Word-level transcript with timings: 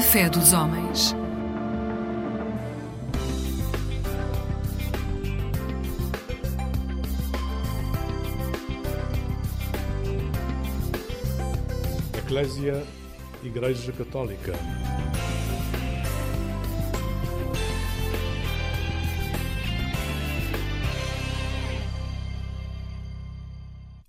Fé 0.00 0.28
dos 0.30 0.52
homens. 0.52 1.14
Eclésia 12.16 12.84
Igreja 13.42 13.92
Católica. 13.92 14.52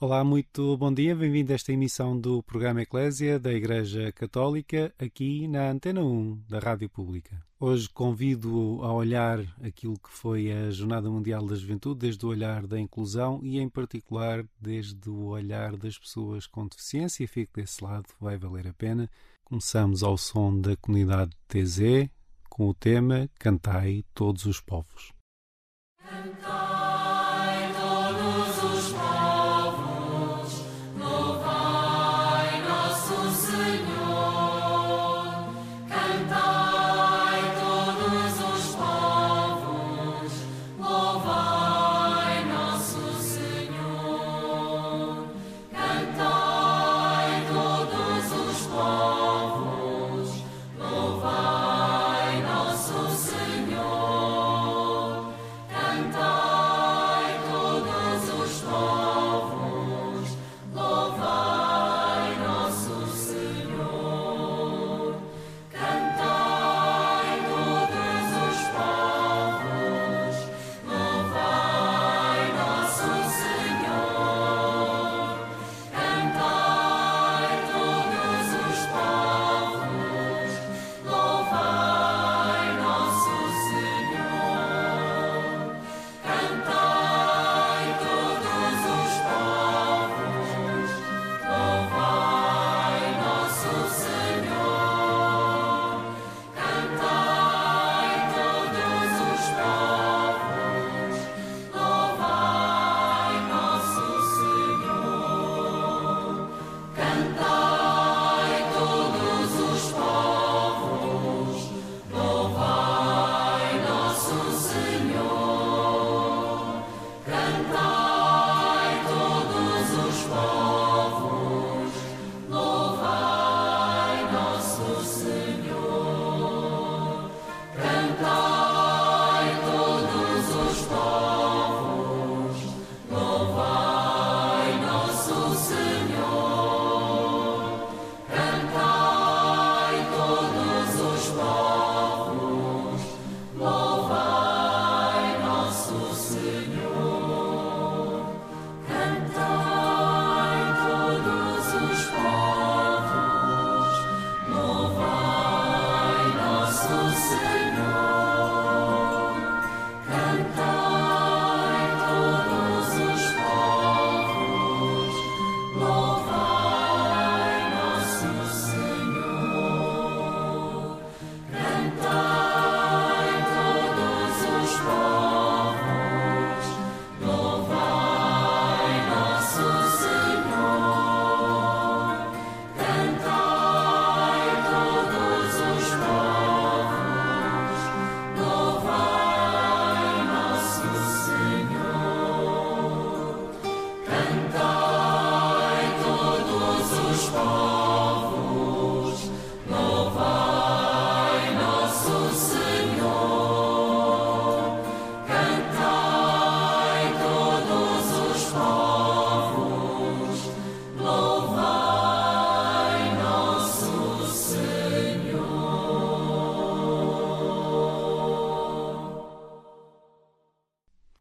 Olá, 0.01 0.23
muito 0.23 0.77
bom 0.77 0.93
dia, 0.93 1.13
bem-vindo 1.13 1.51
a 1.51 1.55
esta 1.55 1.73
emissão 1.73 2.17
do 2.17 2.41
programa 2.41 2.81
Eclésia 2.81 3.37
da 3.37 3.51
Igreja 3.51 4.13
Católica, 4.13 4.93
aqui 4.97 5.45
na 5.45 5.71
Antena 5.71 6.01
1 6.01 6.43
da 6.47 6.57
Rádio 6.57 6.87
Pública. 6.87 7.37
Hoje 7.59 7.89
convido 7.89 8.79
a 8.81 8.93
olhar 8.93 9.39
aquilo 9.61 9.99
que 9.99 10.09
foi 10.09 10.53
a 10.53 10.71
Jornada 10.71 11.09
Mundial 11.09 11.45
da 11.45 11.53
Juventude, 11.53 11.99
desde 11.99 12.25
o 12.25 12.29
olhar 12.29 12.65
da 12.65 12.79
inclusão 12.79 13.41
e, 13.43 13.59
em 13.59 13.67
particular, 13.67 14.45
desde 14.57 15.09
o 15.09 15.25
olhar 15.25 15.75
das 15.75 15.97
pessoas 15.97 16.47
com 16.47 16.65
deficiência. 16.65 17.27
Fico 17.27 17.51
desse 17.55 17.83
lado, 17.83 18.05
vai 18.21 18.37
valer 18.37 18.69
a 18.69 18.73
pena. 18.73 19.09
Começamos 19.43 20.01
ao 20.01 20.17
som 20.17 20.61
da 20.61 20.77
comunidade 20.77 21.35
TZ 21.49 22.09
com 22.49 22.69
o 22.69 22.73
tema 22.73 23.29
Cantai 23.37 24.05
Todos 24.13 24.45
os 24.45 24.61
Povos. 24.61 25.11
Cantai. 26.07 26.68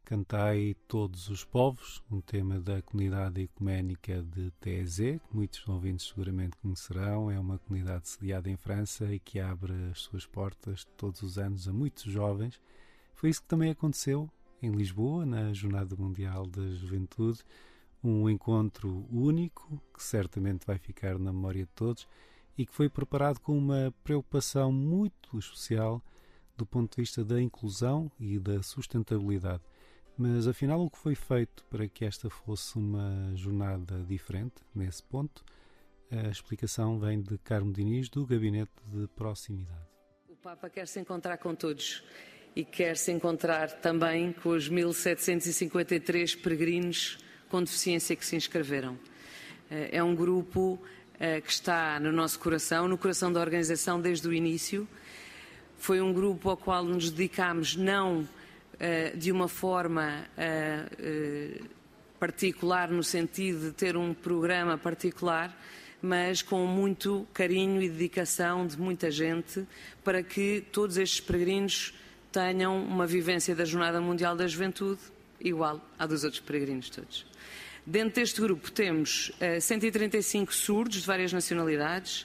Cantai 0.09 0.75
Todos 0.87 1.29
os 1.29 1.45
Povos, 1.45 2.01
um 2.09 2.19
tema 2.19 2.59
da 2.59 2.81
comunidade 2.81 3.43
ecuménica 3.43 4.23
de 4.23 4.49
TEZ, 4.59 4.97
que 4.97 5.21
muitos 5.31 5.67
ouvintes 5.67 6.07
seguramente 6.07 6.57
conhecerão. 6.57 7.29
É 7.29 7.39
uma 7.39 7.59
comunidade 7.59 8.09
sediada 8.09 8.49
em 8.49 8.57
França 8.57 9.13
e 9.13 9.19
que 9.19 9.39
abre 9.39 9.71
as 9.91 9.99
suas 9.99 10.25
portas 10.25 10.83
todos 10.97 11.21
os 11.21 11.37
anos 11.37 11.67
a 11.67 11.73
muitos 11.73 12.05
jovens. 12.05 12.59
Foi 13.13 13.29
isso 13.29 13.43
que 13.43 13.47
também 13.47 13.69
aconteceu 13.69 14.27
em 14.63 14.71
Lisboa, 14.71 15.27
na 15.27 15.53
Jornada 15.53 15.95
Mundial 15.95 16.47
da 16.47 16.67
Juventude. 16.71 17.43
Um 18.03 18.27
encontro 18.27 19.05
único, 19.11 19.79
que 19.93 20.01
certamente 20.01 20.65
vai 20.65 20.79
ficar 20.79 21.19
na 21.19 21.31
memória 21.31 21.65
de 21.65 21.71
todos 21.75 22.07
e 22.57 22.65
que 22.65 22.73
foi 22.73 22.89
preparado 22.89 23.39
com 23.41 23.55
uma 23.55 23.93
preocupação 24.03 24.71
muito 24.71 25.37
especial 25.37 26.01
do 26.57 26.65
ponto 26.65 26.95
de 26.95 27.03
vista 27.03 27.23
da 27.23 27.39
inclusão 27.39 28.11
e 28.19 28.39
da 28.39 28.63
sustentabilidade. 28.63 29.68
Mas 30.21 30.49
afinal, 30.49 30.81
o 30.81 30.89
que 30.89 30.97
foi 30.97 31.15
feito 31.15 31.63
para 31.69 31.87
que 31.87 32.03
esta 32.03 32.29
fosse 32.29 32.75
uma 32.75 33.31
jornada 33.37 34.03
diferente 34.05 34.55
nesse 34.75 35.01
ponto? 35.01 35.41
A 36.11 36.27
explicação 36.27 36.99
vem 36.99 37.21
de 37.21 37.37
Carmo 37.37 37.71
Diniz, 37.71 38.09
do 38.09 38.25
Gabinete 38.25 38.69
de 38.87 39.07
Proximidade. 39.15 39.87
O 40.27 40.35
Papa 40.35 40.69
quer 40.69 40.89
se 40.89 40.99
encontrar 40.99 41.37
com 41.37 41.55
todos 41.55 42.03
e 42.53 42.65
quer 42.65 42.97
se 42.97 43.13
encontrar 43.13 43.79
também 43.79 44.33
com 44.33 44.49
os 44.49 44.67
1753 44.67 46.35
peregrinos 46.35 47.17
com 47.47 47.63
deficiência 47.63 48.13
que 48.13 48.25
se 48.25 48.35
inscreveram. 48.35 48.99
Eh, 49.71 49.91
é 49.93 50.03
um 50.03 50.13
grupo 50.13 50.77
que 51.45 51.51
está 51.51 51.99
no 51.99 52.13
nosso 52.13 52.39
coração, 52.39 52.87
no 52.87 52.97
coração 52.97 53.31
da 53.31 53.39
organização 53.41 54.01
desde 54.01 54.27
o 54.27 54.33
início. 54.33 54.87
Foi 55.77 56.01
um 56.01 56.13
grupo 56.13 56.49
ao 56.49 56.57
qual 56.57 56.83
nos 56.83 57.09
dedicámos 57.09 57.75
não 57.77 58.27
de 59.15 59.31
uma 59.31 59.47
forma 59.47 60.25
particular, 62.19 62.89
no 62.89 63.03
sentido 63.03 63.67
de 63.67 63.71
ter 63.71 63.95
um 63.95 64.13
programa 64.13 64.77
particular, 64.77 65.57
mas 66.01 66.41
com 66.41 66.65
muito 66.65 67.27
carinho 67.33 67.81
e 67.81 67.89
dedicação 67.89 68.65
de 68.65 68.79
muita 68.79 69.09
gente 69.11 69.65
para 70.03 70.23
que 70.23 70.63
todos 70.71 70.97
estes 70.97 71.19
peregrinos 71.19 71.93
tenham 72.31 72.81
uma 72.83 73.07
vivência 73.07 73.55
da 73.55 73.65
Jornada 73.65 73.99
Mundial 73.99 74.35
da 74.35 74.47
Juventude 74.47 74.99
igual 75.39 75.81
à 75.97 76.05
dos 76.05 76.23
outros 76.23 76.41
peregrinos 76.41 76.89
todos. 76.89 77.25
Dentro 77.85 78.15
deste 78.15 78.39
grupo 78.41 78.71
temos 78.71 79.31
uh, 79.41 79.59
135 79.59 80.53
surdos 80.53 81.01
de 81.01 81.07
várias 81.07 81.33
nacionalidades, 81.33 82.21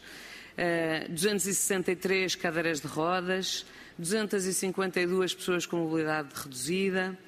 uh, 0.59 1.11
263 1.11 2.35
cadeiras 2.35 2.81
de 2.81 2.87
rodas, 2.87 3.65
252 3.99 5.35
pessoas 5.35 5.67
com 5.67 5.77
mobilidade 5.77 6.29
reduzida 6.35 7.19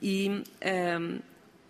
e 0.00 0.42
uh, 0.62 1.22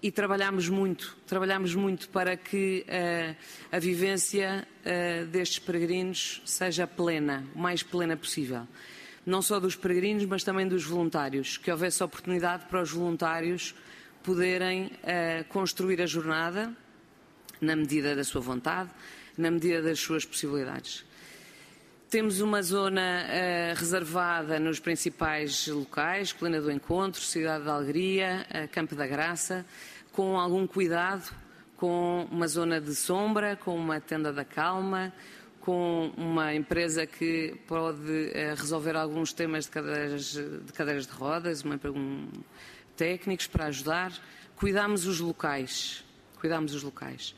e 0.02 0.10
trabalhámos 0.10 0.68
muito, 0.68 1.16
trabalhámos 1.26 1.76
muito 1.76 2.08
para 2.08 2.36
que 2.36 2.84
uh, 2.88 3.36
a 3.70 3.78
vivência 3.78 4.66
uh, 4.84 5.26
destes 5.26 5.60
peregrinos 5.60 6.42
seja 6.44 6.88
plena, 6.88 7.46
o 7.54 7.58
mais 7.60 7.84
plena 7.84 8.16
possível. 8.16 8.66
Não 9.24 9.40
só 9.40 9.60
dos 9.60 9.76
peregrinos, 9.76 10.24
mas 10.24 10.42
também 10.42 10.66
dos 10.66 10.84
voluntários, 10.84 11.56
que 11.56 11.70
houvesse 11.70 12.02
oportunidade 12.02 12.64
para 12.64 12.82
os 12.82 12.90
voluntários 12.90 13.76
poderem 14.24 14.86
uh, 14.86 15.44
construir 15.48 16.02
a 16.02 16.06
jornada 16.06 16.76
na 17.60 17.76
medida 17.76 18.16
da 18.16 18.24
sua 18.24 18.40
vontade, 18.40 18.90
na 19.38 19.52
medida 19.52 19.80
das 19.80 20.00
suas 20.00 20.24
possibilidades. 20.24 21.04
Temos 22.12 22.42
uma 22.42 22.62
zona 22.62 23.24
uh, 23.24 23.74
reservada 23.74 24.60
nos 24.60 24.78
principais 24.78 25.66
locais, 25.66 26.30
Colina 26.30 26.60
do 26.60 26.70
Encontro, 26.70 27.22
Cidade 27.22 27.64
da 27.64 27.72
Alegria, 27.72 28.46
uh, 28.50 28.68
Campo 28.70 28.94
da 28.94 29.06
Graça, 29.06 29.64
com 30.12 30.38
algum 30.38 30.66
cuidado, 30.66 31.34
com 31.74 32.28
uma 32.30 32.46
zona 32.46 32.78
de 32.78 32.94
sombra, 32.94 33.56
com 33.56 33.74
uma 33.74 33.98
tenda 33.98 34.30
da 34.30 34.44
calma, 34.44 35.10
com 35.58 36.12
uma 36.14 36.54
empresa 36.54 37.06
que 37.06 37.58
pode 37.66 37.98
uh, 37.98 38.56
resolver 38.58 38.94
alguns 38.94 39.32
temas 39.32 39.64
de 39.64 39.70
cadeiras 39.70 40.34
de, 40.34 40.70
cadeiras 40.74 41.06
de 41.06 41.14
rodas, 41.14 41.62
uma, 41.62 41.80
um, 41.86 42.28
técnicos 42.94 43.46
para 43.46 43.68
ajudar. 43.68 44.12
Cuidamos 44.54 45.06
os 45.06 45.18
locais, 45.18 46.04
cuidamos 46.38 46.74
os 46.74 46.82
locais. 46.82 47.34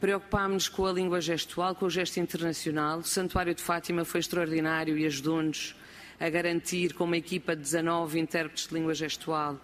Preocupámos-nos 0.00 0.68
com 0.68 0.86
a 0.86 0.92
língua 0.92 1.20
gestual, 1.20 1.74
com 1.74 1.86
o 1.86 1.90
gesto 1.90 2.20
internacional. 2.20 3.00
O 3.00 3.04
Santuário 3.04 3.52
de 3.52 3.60
Fátima 3.60 4.04
foi 4.04 4.20
extraordinário 4.20 4.96
e 4.96 5.04
ajudou-nos 5.04 5.74
a 6.20 6.30
garantir, 6.30 6.94
com 6.94 7.02
uma 7.02 7.16
equipa 7.16 7.56
de 7.56 7.62
19 7.62 8.20
intérpretes 8.20 8.68
de 8.68 8.74
língua 8.74 8.94
gestual, 8.94 9.60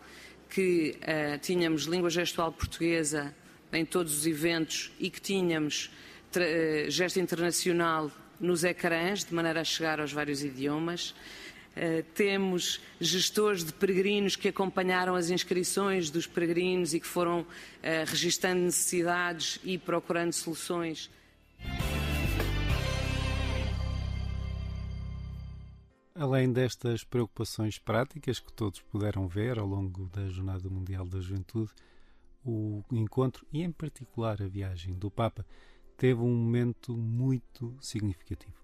que 0.50 0.98
uh, 1.02 1.38
tínhamos 1.38 1.84
língua 1.84 2.10
gestual 2.10 2.50
portuguesa 2.50 3.32
em 3.72 3.84
todos 3.84 4.18
os 4.18 4.26
eventos 4.26 4.90
e 4.98 5.08
que 5.08 5.20
tínhamos 5.20 5.88
uh, 6.34 6.90
gesto 6.90 7.20
internacional 7.20 8.10
nos 8.40 8.64
ecrãs, 8.64 9.24
de 9.24 9.32
maneira 9.32 9.60
a 9.60 9.64
chegar 9.64 10.00
aos 10.00 10.12
vários 10.12 10.42
idiomas. 10.42 11.14
Uh, 11.76 12.04
temos 12.14 12.80
gestores 13.00 13.64
de 13.64 13.72
peregrinos 13.72 14.36
que 14.36 14.48
acompanharam 14.48 15.16
as 15.16 15.28
inscrições 15.28 16.08
dos 16.08 16.26
peregrinos 16.26 16.94
e 16.94 17.00
que 17.00 17.06
foram 17.06 17.40
uh, 17.40 17.46
registando 18.06 18.60
necessidades 18.60 19.58
e 19.64 19.76
procurando 19.76 20.32
soluções. 20.32 21.10
Além 26.14 26.52
destas 26.52 27.02
preocupações 27.02 27.76
práticas 27.76 28.38
que 28.38 28.52
todos 28.52 28.80
puderam 28.80 29.26
ver 29.26 29.58
ao 29.58 29.66
longo 29.66 30.08
da 30.10 30.28
Jornada 30.28 30.70
Mundial 30.70 31.04
da 31.04 31.20
Juventude, 31.20 31.72
o 32.44 32.84
encontro 32.92 33.44
e, 33.52 33.62
em 33.62 33.72
particular, 33.72 34.40
a 34.40 34.46
viagem 34.46 34.94
do 34.94 35.10
Papa 35.10 35.44
teve 35.96 36.20
um 36.20 36.32
momento 36.32 36.96
muito 36.96 37.76
significativo. 37.80 38.63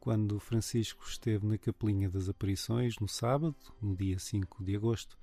Quando 0.00 0.40
Francisco 0.40 1.04
esteve 1.06 1.46
na 1.46 1.58
Capelinha 1.58 2.08
das 2.08 2.26
Aparições 2.26 2.98
no 2.98 3.06
sábado, 3.06 3.54
no 3.82 3.94
dia 3.94 4.18
5 4.18 4.64
de 4.64 4.74
agosto, 4.74 5.18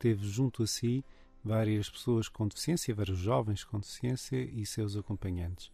teve 0.00 0.26
junto 0.26 0.64
a 0.64 0.66
si 0.66 1.04
várias 1.44 1.88
pessoas 1.88 2.28
com 2.28 2.48
deficiência, 2.48 2.92
vários 2.92 3.18
jovens 3.18 3.62
com 3.62 3.78
deficiência 3.78 4.36
e 4.36 4.66
seus 4.66 4.96
acompanhantes. 4.96 5.70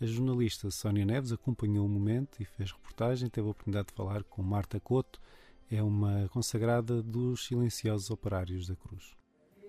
A 0.00 0.06
jornalista 0.06 0.70
Sónia 0.70 1.04
Neves 1.04 1.32
acompanhou 1.32 1.84
o 1.84 1.88
momento 1.88 2.40
e 2.40 2.44
fez 2.44 2.70
reportagem. 2.70 3.28
Teve 3.28 3.48
a 3.48 3.50
oportunidade 3.50 3.88
de 3.88 3.94
falar 3.94 4.22
com 4.22 4.40
Marta 4.40 4.78
Couto, 4.78 5.20
é 5.68 5.82
uma 5.82 6.28
consagrada 6.28 7.02
dos 7.02 7.44
silenciosos 7.46 8.08
operários 8.10 8.68
da 8.68 8.76
Cruz. 8.76 9.16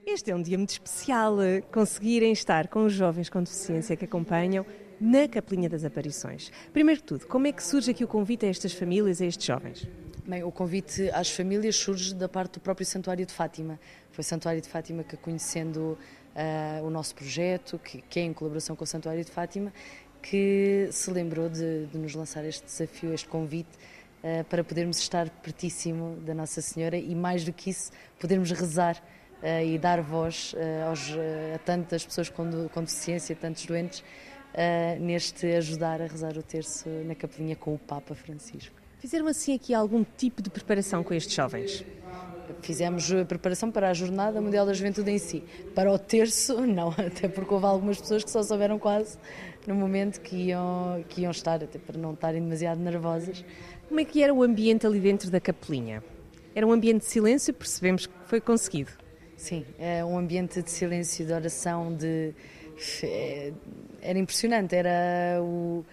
Este 0.06 0.30
é 0.30 0.36
um 0.36 0.44
dia 0.44 0.60
muito 0.60 0.70
especial, 0.70 1.42
eh, 1.42 1.62
conseguirem 1.62 2.32
estar 2.32 2.68
com 2.68 2.86
os 2.86 2.94
jovens 2.94 3.30
com 3.30 3.42
deficiência 3.42 3.98
que 3.98 4.06
acompanham 4.06 4.64
na 5.00 5.28
Capelinha 5.28 5.70
das 5.70 5.84
Aparições. 5.84 6.52
Primeiro 6.74 7.02
de 7.02 7.06
tudo, 7.06 7.28
como 7.28 7.48
é 7.48 7.52
que 7.52 7.64
surge 7.64 7.92
aqui 7.92 8.04
o 8.04 8.08
convite 8.08 8.46
a 8.46 8.50
estas 8.50 8.74
famílias, 8.74 9.22
a 9.22 9.26
estes 9.26 9.46
jovens? 9.46 9.88
Bem, 10.28 10.44
o 10.44 10.52
convite 10.52 11.10
às 11.12 11.32
famílias 11.32 11.78
surge 11.78 12.14
da 12.14 12.28
parte 12.28 12.56
do 12.56 12.60
próprio 12.60 12.86
Santuário 12.86 13.26
de 13.26 13.32
Fátima. 13.32 13.80
Foi 14.12 14.22
o 14.22 14.26
Santuário 14.26 14.60
de 14.62 14.68
Fátima 14.68 15.04
que, 15.04 15.16
conhecendo 15.16 15.98
uh, 16.36 16.86
o 16.86 16.90
nosso 16.90 17.16
projeto, 17.16 17.80
que, 17.80 18.02
que 18.02 18.20
é 18.20 18.24
em 18.24 18.34
colaboração 18.34 18.76
com 18.76 18.84
o 18.84 18.88
Santuário 18.88 19.24
de 19.24 19.32
Fátima, 19.32 19.72
que 20.22 20.90
se 20.92 21.10
lembrou 21.12 21.48
de, 21.48 21.86
de 21.86 21.98
nos 21.98 22.14
lançar 22.14 22.44
este 22.44 22.66
desafio, 22.66 23.14
este 23.14 23.30
convite, 23.30 23.70
uh, 24.22 24.44
para 24.50 24.64
podermos 24.66 24.98
estar 24.98 25.30
pertíssimo 25.30 26.18
da 26.18 26.34
Nossa 26.34 26.62
Senhora 26.62 26.98
e, 26.98 27.16
mais 27.16 27.46
do 27.46 27.54
que 27.54 27.70
isso, 27.70 27.92
podermos 28.20 28.52
rezar 28.52 29.02
uh, 29.42 29.66
e 29.66 29.78
dar 29.78 30.02
voz 30.02 30.54
uh, 30.54 30.90
aos, 30.90 31.10
a 31.56 31.58
tantas 31.60 32.06
pessoas 32.06 32.28
com, 32.30 32.68
com 32.68 32.82
deficiência, 32.82 33.34
tantos 33.34 33.66
doentes, 33.66 34.04
neste 35.00 35.46
ajudar 35.48 36.02
a 36.02 36.08
rezar 36.08 36.38
o 36.38 36.44
terço 36.44 36.90
na 37.06 37.16
capelinha 37.16 37.56
com 37.56 37.74
o 37.74 37.78
Papa 37.78 38.16
Francisco. 38.16 38.76
Fizeram 39.00 39.28
assim 39.28 39.54
aqui 39.54 39.74
algum 39.74 40.04
tipo 40.18 40.42
de 40.42 40.50
preparação 40.50 41.04
com 41.04 41.14
estes 41.14 41.36
jovens? 41.36 41.86
Fizemos 42.62 43.12
a 43.12 43.26
preparação 43.26 43.70
para 43.70 43.90
a 43.90 43.94
Jornada 43.94 44.42
Mundial 44.42 44.66
da 44.66 44.74
Juventude 44.74 45.12
em 45.12 45.18
si. 45.20 45.44
Para 45.76 45.92
o 45.92 46.00
terço, 46.00 46.62
não, 46.66 46.90
até 46.90 47.28
porque 47.28 47.54
houve 47.54 47.66
algumas 47.66 48.00
pessoas 48.00 48.24
que 48.24 48.32
só 48.32 48.42
souberam 48.42 48.80
quase 48.80 49.18
no 49.68 49.76
momento 49.76 50.22
que 50.22 50.36
iam, 50.48 51.04
que 51.10 51.22
iam 51.22 51.32
estar, 51.32 51.62
até 51.62 51.78
para 51.78 51.98
não 51.98 52.14
estarem 52.14 52.42
demasiado 52.42 52.80
nervosas. 52.80 53.44
Como 53.88 54.00
é 54.00 54.06
que 54.06 54.24
era 54.24 54.34
o 54.34 54.42
ambiente 54.42 54.88
ali 54.88 55.00
dentro 55.00 55.30
da 55.30 55.42
capelinha? 55.42 56.02
Era 56.56 56.66
um 56.66 56.72
ambiente 56.72 57.02
de 57.02 57.06
silêncio, 57.06 57.54
percebemos 57.54 58.08
que 58.08 58.14
foi 58.26 58.40
conseguido. 58.40 58.92
Sim, 59.36 59.66
é 59.78 60.04
um 60.04 60.18
ambiente 60.18 60.64
de 60.64 60.72
silêncio, 60.72 61.26
de 61.26 61.34
oração, 61.34 61.94
de... 61.94 62.34
É, 63.04 63.52
era 64.02 64.20
impressionante, 64.20 64.76
era 64.76 65.42
o 65.42 65.84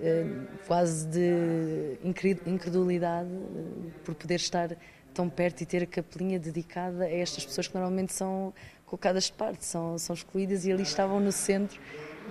é, 0.00 0.24
quase 0.66 1.06
de 1.08 1.98
incredulidade 2.46 3.28
eh, 3.28 3.90
por 4.02 4.14
poder 4.14 4.36
estar 4.36 4.74
tão 5.12 5.28
perto 5.28 5.60
e 5.60 5.66
ter 5.66 5.82
a 5.82 5.86
capelinha 5.86 6.38
dedicada 6.38 7.04
a 7.04 7.10
estas 7.10 7.44
pessoas 7.44 7.68
que 7.68 7.74
normalmente 7.74 8.14
são 8.14 8.54
colocadas 8.86 9.24
de 9.24 9.32
parte, 9.32 9.64
são, 9.66 9.98
são 9.98 10.14
excluídas 10.14 10.64
e 10.64 10.72
ali 10.72 10.84
estavam 10.84 11.20
no 11.20 11.30
centro 11.30 11.78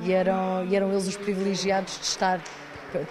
e 0.02 0.12
eram, 0.12 0.66
e 0.66 0.76
eram 0.76 0.92
eles 0.92 1.08
os 1.08 1.16
privilegiados 1.16 2.00
de 2.00 2.06
estar 2.06 2.42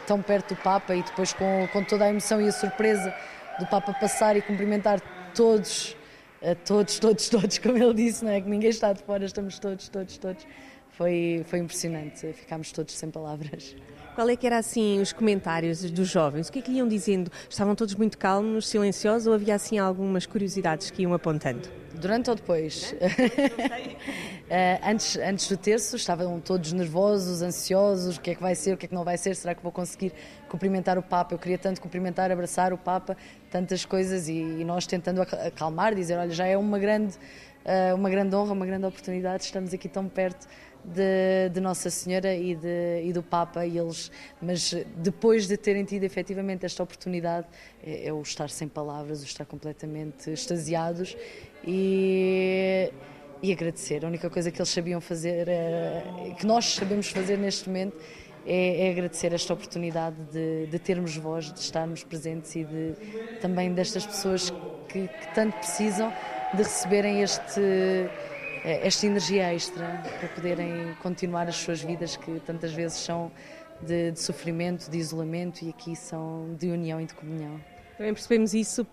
tão 0.09 0.21
perto 0.21 0.55
do 0.55 0.61
Papa 0.61 0.93
e 0.95 1.05
depois 1.05 1.33
com, 1.33 1.69
com 1.73 1.85
toda 1.85 2.07
a 2.07 2.11
emoção 2.11 2.41
e 2.43 2.49
a 2.49 2.53
surpresa 2.53 3.15
do 3.61 3.67
Papa 3.67 3.93
passar 3.95 4.37
e 4.37 4.43
cumprimentar 4.43 5.01
todos, 5.37 5.97
todos, 6.65 6.99
todos, 6.99 7.29
todos, 7.29 7.59
como 7.63 7.79
ele 7.79 7.95
disse, 7.95 8.25
não 8.25 8.33
é? 8.33 8.41
Que 8.41 8.49
ninguém 8.49 8.71
está 8.71 8.93
de 8.93 9.03
fora, 9.05 9.25
estamos 9.25 9.59
todos, 9.59 9.89
todos, 9.89 10.19
todos. 10.19 10.45
Foi, 10.99 11.45
foi 11.47 11.61
impressionante, 11.61 12.33
ficámos 12.33 12.73
todos 12.73 12.93
sem 12.93 13.09
palavras. 13.09 13.77
Qual 14.17 14.29
é 14.29 14.35
que 14.35 14.45
era 14.45 14.59
assim 14.59 15.01
os 15.01 15.13
comentários 15.13 15.89
dos 15.93 16.09
jovens? 16.09 16.49
O 16.49 16.53
que 16.53 16.59
é 16.59 16.63
que 16.63 16.73
iam 16.73 16.89
dizendo? 16.89 17.31
Estavam 17.49 17.77
todos 17.77 17.95
muito 17.95 18.19
calmos, 18.19 18.67
silenciosos 18.67 19.29
ou 19.29 19.33
havia 19.33 19.55
assim 19.55 19.79
algumas 19.79 20.27
curiosidades 20.27 20.91
que 20.91 21.03
iam 21.03 21.15
apontando? 21.15 21.69
Durante 21.95 22.31
ou 22.31 22.37
depois? 22.37 22.93
Eh, 24.51 24.81
antes, 24.83 25.15
antes 25.19 25.47
do 25.47 25.59
terço 25.59 25.95
estavam 25.97 26.41
todos 26.41 26.73
nervosos, 26.73 27.43
ansiosos, 27.43 28.17
o 28.17 28.21
que 28.23 28.31
é 28.31 28.35
que 28.35 28.41
vai 28.41 28.55
ser, 28.55 28.73
o 28.73 28.79
que 28.79 28.87
é 28.87 28.89
que 28.89 28.95
não 28.95 29.05
vai 29.05 29.19
ser, 29.19 29.37
será 29.37 29.55
que 29.55 29.63
vou 29.63 29.71
conseguir 29.71 30.11
cumprimentar 30.49 30.97
o 30.97 31.03
Papa? 31.03 31.35
Eu 31.35 31.39
queria 31.39 31.59
tanto 31.59 31.83
cumprimentar, 31.83 32.33
abraçar 32.33 32.73
o 32.73 32.79
Papa, 32.79 33.15
tantas 33.51 33.85
coisas 33.85 34.27
e, 34.27 34.33
e 34.33 34.65
nós 34.65 34.87
tentando 34.87 35.21
acalmar, 35.21 35.95
dizer, 35.95 36.17
olha, 36.17 36.31
já 36.31 36.47
é 36.47 36.57
uma 36.57 36.79
grande, 36.79 37.15
eh, 37.63 37.93
uma 37.93 38.09
grande 38.09 38.35
honra, 38.35 38.55
uma 38.55 38.65
grande 38.65 38.87
oportunidade, 38.87 39.45
estamos 39.45 39.75
aqui 39.75 39.87
tão 39.87 40.09
perto 40.09 40.49
de, 40.85 41.51
de, 41.53 41.61
Nossa 41.61 41.91
Senhora 41.91 42.35
e, 42.35 42.55
de, 42.55 43.03
e, 43.05 43.13
do 43.13 43.23
Papa 43.23 43.67
e 43.67 43.79
eles, 43.79 44.11
mas 44.41 44.75
depois 44.97 45.47
de 45.47 45.57
terem 45.57 45.85
tido 45.85 46.05
efetivamente 46.05 46.65
esta 46.65 46.83
oportunidade 46.83 47.47
é, 47.83 48.09
é 48.09 48.13
o 48.13 48.21
estar 48.23 48.49
sem 48.51 48.69
palavras, 48.69 49.23
o 49.23 49.25
estar 49.25 49.45
completamente 49.45 50.31
extasiados 50.31 51.17
e, 51.67 52.93
e 53.43 53.53
agradecer. 53.53 54.05
A 54.05 54.09
única 54.09 54.31
coisa 54.31 54.51
que 54.51 54.59
eles 54.59 54.71
sabiam 54.71 55.01
fazer, 55.01 55.49
era, 55.49 56.35
que 56.35 56.47
nós 56.47 56.75
sabemos 56.75 57.09
fazer 57.09 57.39
neste 57.39 57.69
momento, 57.69 57.97
é, 58.47 58.87
é 58.87 58.91
agradecer 58.91 59.33
esta 59.33 59.53
oportunidade 59.53 60.17
de, 60.33 60.67
de, 60.67 60.79
termos 60.79 61.15
voz, 61.17 61.53
de 61.53 61.61
estarmos 61.61 62.03
presentes 62.03 62.57
e 62.57 62.65
de, 62.65 62.95
também 63.41 63.73
destas 63.75 64.07
pessoas 64.07 64.51
que, 64.89 65.07
que 65.07 65.35
tanto 65.35 65.59
precisam 65.59 66.11
de 66.55 66.63
receberem 66.63 67.23
este, 67.23 67.61
eh, 67.61 68.09
esta 68.65 69.07
energia 69.07 69.55
extra 69.55 70.03
para 70.19 70.29
poderem 70.29 70.95
continuar 71.03 71.49
as 71.49 71.57
suas 71.57 71.83
vidas 71.83 72.17
que 72.17 72.41
tantas 72.41 72.73
vezes 72.73 72.99
são 72.99 73.31
de, 73.83 74.13
de 74.13 74.21
sofrimento, 74.21 74.91
de 74.91 74.99
isolamento 74.99 75.65
e 75.65 75.71
aqui 75.71 75.95
são 75.95 76.55
de 76.59 76.69
união 76.69 77.01
e 77.01 77.07
de 77.07 77.15
comunhão. 77.15 77.61
Também 77.97 78.15
percebemos 78.15 78.55
isso 78.55 78.87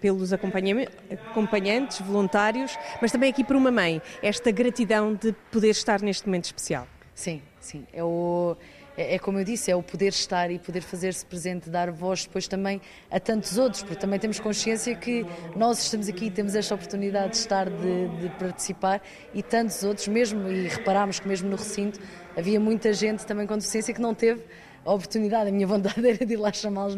pelos 0.00 0.34
acompanhantes, 0.34 2.00
voluntários, 2.00 2.78
mas 3.00 3.10
também 3.10 3.30
aqui 3.30 3.42
por 3.42 3.56
uma 3.56 3.70
mãe, 3.70 4.02
esta 4.22 4.50
gratidão 4.50 5.14
de 5.14 5.32
poder 5.50 5.70
estar 5.70 6.02
neste 6.02 6.26
momento 6.26 6.44
especial. 6.44 6.86
Sim, 7.14 7.40
sim. 7.58 7.86
É 7.90 8.04
o, 8.04 8.56
é, 9.00 9.14
é, 9.14 9.18
como 9.18 9.38
eu 9.38 9.44
disse, 9.44 9.70
é 9.70 9.74
o 9.74 9.82
poder 9.82 10.08
estar 10.08 10.50
e 10.50 10.58
poder 10.58 10.82
fazer-se 10.82 11.24
presente, 11.24 11.70
dar 11.70 11.90
voz 11.90 12.26
depois 12.26 12.46
também 12.46 12.82
a 13.10 13.18
tantos 13.18 13.56
outros, 13.56 13.82
porque 13.82 13.98
também 13.98 14.18
temos 14.18 14.38
consciência 14.38 14.94
que 14.94 15.24
nós 15.56 15.82
estamos 15.82 16.06
aqui 16.06 16.26
e 16.26 16.30
temos 16.30 16.54
esta 16.54 16.74
oportunidade 16.74 17.30
de 17.30 17.36
estar, 17.38 17.70
de, 17.70 18.08
de 18.20 18.28
participar 18.38 19.00
e 19.32 19.42
tantos 19.42 19.82
outros, 19.84 20.06
mesmo, 20.06 20.50
e 20.50 20.68
reparámos 20.68 21.18
que 21.18 21.26
mesmo 21.26 21.48
no 21.48 21.56
recinto 21.56 21.98
havia 22.36 22.60
muita 22.60 22.92
gente 22.92 23.24
também 23.24 23.46
com 23.46 23.56
deficiência 23.56 23.94
que 23.94 24.02
não 24.02 24.14
teve 24.14 24.44
a 24.84 24.92
oportunidade. 24.92 25.48
A 25.48 25.52
minha 25.52 25.66
vontade 25.66 25.96
era 26.06 26.26
de 26.26 26.34
ir 26.34 26.36
lá 26.36 26.52
chamá-los, 26.52 26.94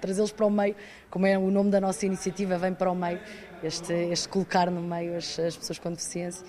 trazê-los 0.00 0.32
para 0.32 0.46
o 0.46 0.50
meio, 0.50 0.74
como 1.10 1.26
é 1.26 1.36
o 1.36 1.50
nome 1.50 1.70
da 1.70 1.78
nossa 1.78 2.06
iniciativa, 2.06 2.56
vem 2.56 2.72
para 2.72 2.90
o 2.90 2.94
meio, 2.94 3.20
este, 3.62 3.92
este 3.92 4.30
colocar 4.30 4.70
no 4.70 4.80
meio 4.80 5.14
as, 5.14 5.38
as 5.38 5.54
pessoas 5.58 5.78
com 5.78 5.90
deficiência. 5.90 6.42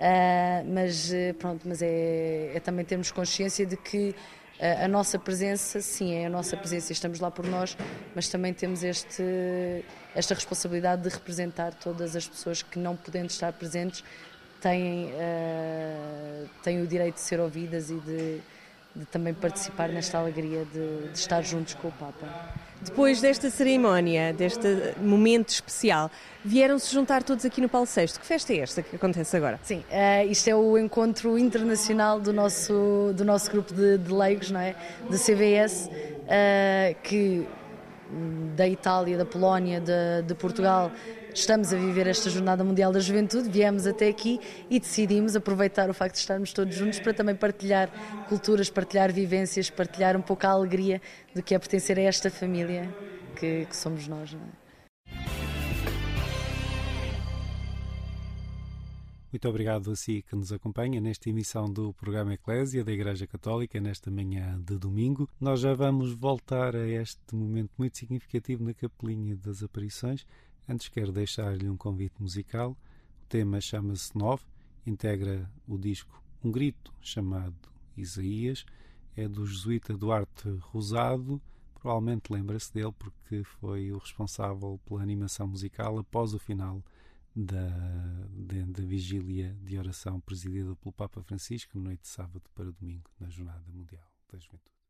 Uh, 0.00 0.64
mas 0.66 1.12
eh, 1.12 1.34
pronto, 1.34 1.68
mas 1.68 1.82
é, 1.82 2.52
é, 2.54 2.60
também 2.60 2.86
termos 2.86 3.12
consciência 3.12 3.66
de 3.66 3.76
que 3.76 4.14
a, 4.58 4.86
a 4.86 4.88
nossa 4.88 5.18
presença, 5.18 5.82
sim, 5.82 6.14
é 6.14 6.24
a 6.24 6.30
nossa 6.30 6.56
presença, 6.56 6.90
estamos 6.90 7.20
lá 7.20 7.30
por 7.30 7.46
nós, 7.46 7.76
mas 8.14 8.26
também 8.30 8.54
temos 8.54 8.82
este, 8.82 9.22
esta 10.14 10.32
responsabilidade 10.34 11.02
de 11.02 11.10
representar 11.10 11.74
todas 11.74 12.16
as 12.16 12.26
pessoas 12.26 12.62
que 12.62 12.78
não 12.78 12.96
podendo 12.96 13.28
estar 13.28 13.52
presentes 13.52 14.02
têm, 14.58 15.12
uh, 15.12 16.48
têm 16.62 16.80
o 16.80 16.86
direito 16.86 17.16
de 17.16 17.20
ser 17.20 17.38
ouvidas 17.38 17.90
e 17.90 18.00
de, 18.00 18.40
de 18.94 19.04
também 19.04 19.32
participar 19.32 19.88
nesta 19.88 20.18
alegria 20.18 20.64
de, 20.64 21.08
de 21.08 21.18
estar 21.18 21.42
juntos 21.42 21.74
com 21.74 21.88
o 21.88 21.92
Papa. 21.92 22.26
Depois 22.82 23.20
desta 23.20 23.50
cerimónia, 23.50 24.32
deste 24.32 24.94
momento 24.98 25.50
especial, 25.50 26.10
vieram-se 26.42 26.92
juntar 26.92 27.22
todos 27.22 27.44
aqui 27.44 27.60
no 27.60 27.68
Paulo 27.68 27.86
VI. 27.86 28.06
Que 28.18 28.26
festa 28.26 28.54
é 28.54 28.58
esta 28.58 28.82
que 28.82 28.96
acontece 28.96 29.36
agora? 29.36 29.60
Sim, 29.62 29.84
uh, 29.90 30.30
isto 30.30 30.48
é 30.48 30.54
o 30.54 30.78
encontro 30.78 31.38
internacional 31.38 32.18
do 32.18 32.32
nosso, 32.32 33.12
do 33.14 33.24
nosso 33.24 33.50
grupo 33.50 33.74
de, 33.74 33.98
de 33.98 34.12
leigos, 34.12 34.50
não 34.50 34.60
é? 34.60 34.74
De 35.10 35.18
CVS, 35.18 35.88
uh, 35.88 35.90
eh, 36.28 36.96
que 37.02 37.46
da 38.56 38.66
Itália, 38.66 39.16
da 39.16 39.26
Polónia, 39.26 39.80
de, 39.80 40.22
de 40.26 40.34
Portugal, 40.34 40.90
estamos 41.34 41.72
a 41.72 41.76
viver 41.76 42.06
esta 42.06 42.28
Jornada 42.28 42.64
Mundial 42.64 42.92
da 42.92 43.00
Juventude, 43.00 43.48
viemos 43.48 43.86
até 43.86 44.08
aqui 44.08 44.40
e 44.68 44.80
decidimos 44.80 45.36
aproveitar 45.36 45.88
o 45.88 45.94
facto 45.94 46.14
de 46.14 46.20
estarmos 46.20 46.52
todos 46.52 46.74
juntos 46.74 46.98
para 47.00 47.14
também 47.14 47.34
partilhar 47.34 47.90
culturas, 48.28 48.68
partilhar 48.70 49.12
vivências, 49.12 49.70
partilhar 49.70 50.16
um 50.16 50.22
pouco 50.22 50.46
a 50.46 50.50
alegria 50.50 51.00
do 51.34 51.42
que 51.42 51.54
é 51.54 51.58
pertencer 51.58 51.98
a 51.98 52.02
esta 52.02 52.30
família 52.30 52.92
que, 53.36 53.66
que 53.66 53.76
somos 53.76 54.06
nós. 54.08 54.32
Não 54.32 54.40
é? 54.40 54.60
Muito 59.32 59.48
obrigado 59.48 59.92
a 59.92 59.94
si 59.94 60.24
que 60.28 60.34
nos 60.34 60.52
acompanha 60.52 61.00
nesta 61.00 61.30
emissão 61.30 61.72
do 61.72 61.94
programa 61.94 62.34
Eclésia 62.34 62.82
da 62.82 62.90
Igreja 62.90 63.28
Católica, 63.28 63.80
nesta 63.80 64.10
manhã 64.10 64.60
de 64.60 64.76
domingo. 64.76 65.28
Nós 65.40 65.60
já 65.60 65.72
vamos 65.72 66.12
voltar 66.12 66.74
a 66.74 66.88
este 66.88 67.32
momento 67.32 67.70
muito 67.78 67.96
significativo 67.96 68.64
na 68.64 68.74
Capelinha 68.74 69.36
das 69.36 69.62
Aparições. 69.62 70.26
Antes 70.68 70.88
quero 70.88 71.12
deixar-lhe 71.12 71.68
um 71.68 71.76
convite 71.76 72.14
musical. 72.20 72.72
O 73.22 73.26
tema 73.28 73.60
chama-se 73.60 74.16
Nove, 74.16 74.44
integra 74.86 75.50
o 75.66 75.76
disco 75.76 76.22
Um 76.44 76.50
Grito, 76.50 76.92
chamado 77.00 77.68
Isaías. 77.96 78.64
É 79.16 79.28
do 79.28 79.46
jesuíta 79.46 79.96
Duarte 79.96 80.48
Rosado. 80.60 81.40
Provavelmente 81.74 82.32
lembra-se 82.32 82.72
dele 82.72 82.92
porque 82.92 83.42
foi 83.42 83.90
o 83.90 83.98
responsável 83.98 84.78
pela 84.84 85.02
animação 85.02 85.46
musical 85.46 85.98
após 85.98 86.34
o 86.34 86.38
final 86.38 86.84
da, 87.34 87.68
da, 88.28 88.64
da, 88.66 88.82
vigília 88.84 89.56
de 89.62 89.78
oração 89.78 90.20
presidida 90.20 90.74
pelo 90.76 90.92
Papa 90.92 91.22
Francisco, 91.22 91.78
noite 91.78 92.02
de 92.02 92.08
sábado 92.08 92.42
para 92.54 92.70
domingo, 92.70 93.08
na 93.18 93.28
Jornada 93.28 93.64
Mundial 93.72 94.10
da 94.30 94.38
Juventude. 94.38 94.80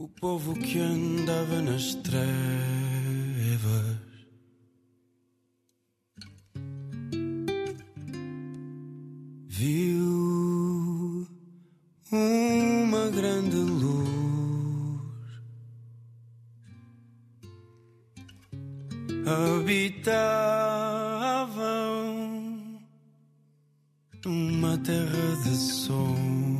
O 0.00 0.08
povo 0.08 0.54
que 0.54 0.78
andava 0.78 1.60
nas 1.60 1.94
trevas 1.96 2.16
viu 9.46 11.28
uma 12.10 13.10
grande 13.10 13.56
luz. 13.56 14.00
habitavam 19.26 20.40
numa 24.24 24.78
terra 24.78 25.36
de 25.44 25.54
sombras, 25.54 26.59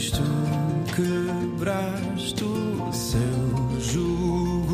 Pois 0.00 0.10
tu 0.12 0.22
quebraste 0.96 2.42
o 2.42 2.90
seu 2.90 3.80
jugo 3.80 4.69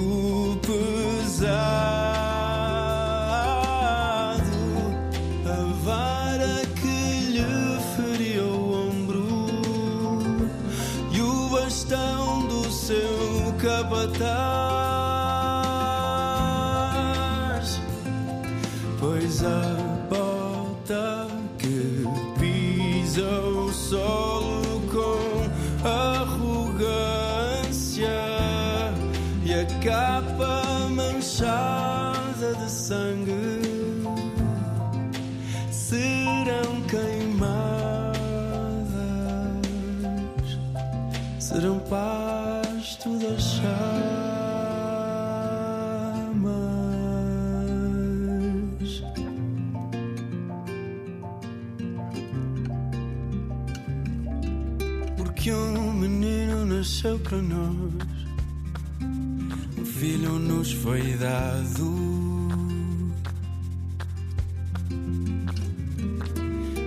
foi 60.87 61.03
dado. 61.17 61.87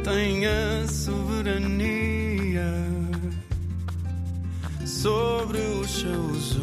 Tem 0.05 0.45
a 0.47 0.87
soberania 0.87 2.71
sobre 4.85 5.59
os 5.59 5.91
seus 5.91 6.55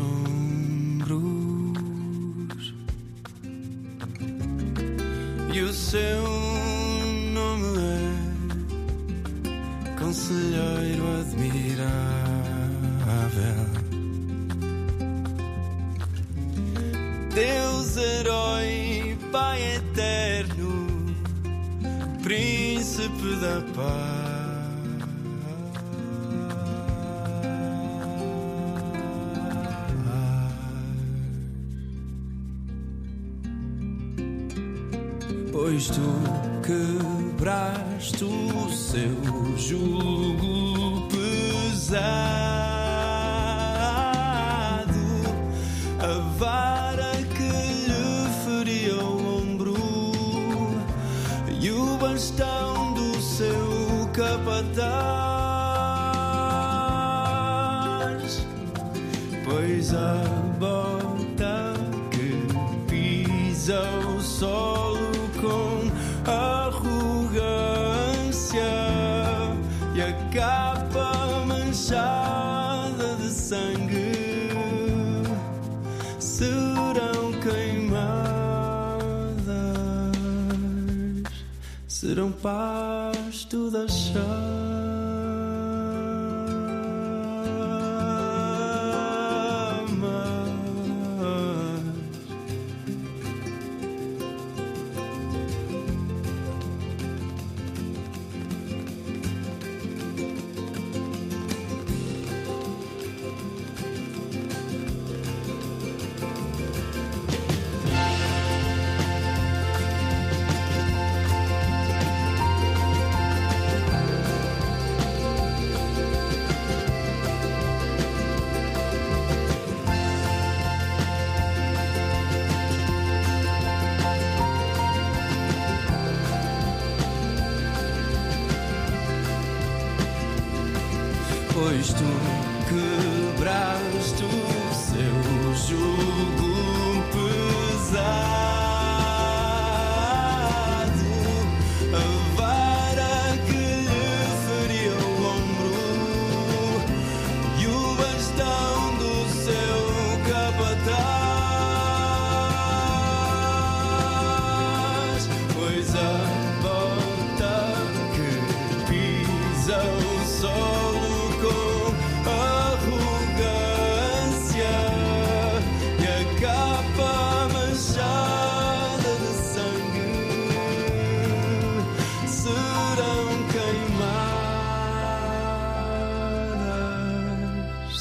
ombros 1.05 1.15
e 5.53 5.61
o 5.61 5.73
seu 5.75 6.23
nome 7.35 7.79
é 7.79 8.15
Conselheiro 9.99 11.05
Admirável. 11.21 11.87
Deus 17.37 17.99
herói, 17.99 19.15
Pai 19.31 19.61
eterno, 19.75 20.87
Príncipe 22.23 23.37
da 23.43 23.61
paz. 23.75 24.17
Pois 35.53 35.89
tu 35.89 36.01
quebraste 36.65 38.25
o 38.25 38.73
seu 38.73 39.59
jugo 39.59 40.16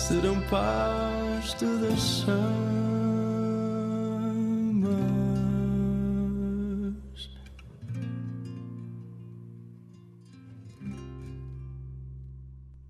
serão 0.07 0.39
pasto 0.41 1.65
das 1.79 1.99
chamas. 1.99 2.45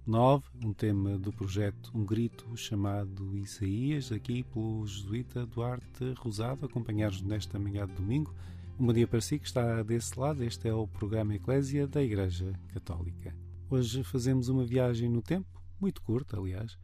Nove, 0.05 0.43
um 0.61 0.73
tema 0.73 1.17
do 1.17 1.31
projeto 1.31 1.89
Um 1.95 2.05
Grito 2.05 2.45
chamado 2.57 3.37
Isaías, 3.37 4.11
aqui 4.11 4.43
pelo 4.43 4.85
jesuíta 4.85 5.45
Duarte 5.45 6.13
Rosado, 6.17 6.65
acompanhados 6.65 7.21
nesta 7.21 7.57
manhã 7.57 7.87
de 7.87 7.93
domingo. 7.93 8.35
Um 8.77 8.87
bom 8.87 8.93
dia 8.93 9.07
para 9.07 9.21
si 9.21 9.39
que 9.39 9.47
está 9.47 9.81
desse 9.83 10.19
lado. 10.19 10.43
Este 10.43 10.67
é 10.67 10.73
o 10.73 10.85
programa 10.85 11.33
Eclésia 11.33 11.87
da 11.87 12.03
Igreja 12.03 12.51
Católica. 12.73 13.33
Hoje 13.69 14.03
fazemos 14.03 14.49
uma 14.49 14.65
viagem 14.65 15.09
no 15.09 15.21
tempo, 15.21 15.63
muito 15.79 16.01
curta, 16.01 16.37
aliás. 16.37 16.77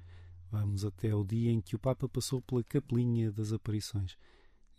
Vamos 0.52 0.84
até 0.84 1.16
o 1.16 1.24
dia 1.24 1.50
em 1.50 1.62
que 1.62 1.78
o 1.78 1.80
Papa 1.80 2.10
passou 2.10 2.42
pela 2.42 2.62
Capelinha 2.62 3.32
das 3.32 3.54
Aparições. 3.54 4.18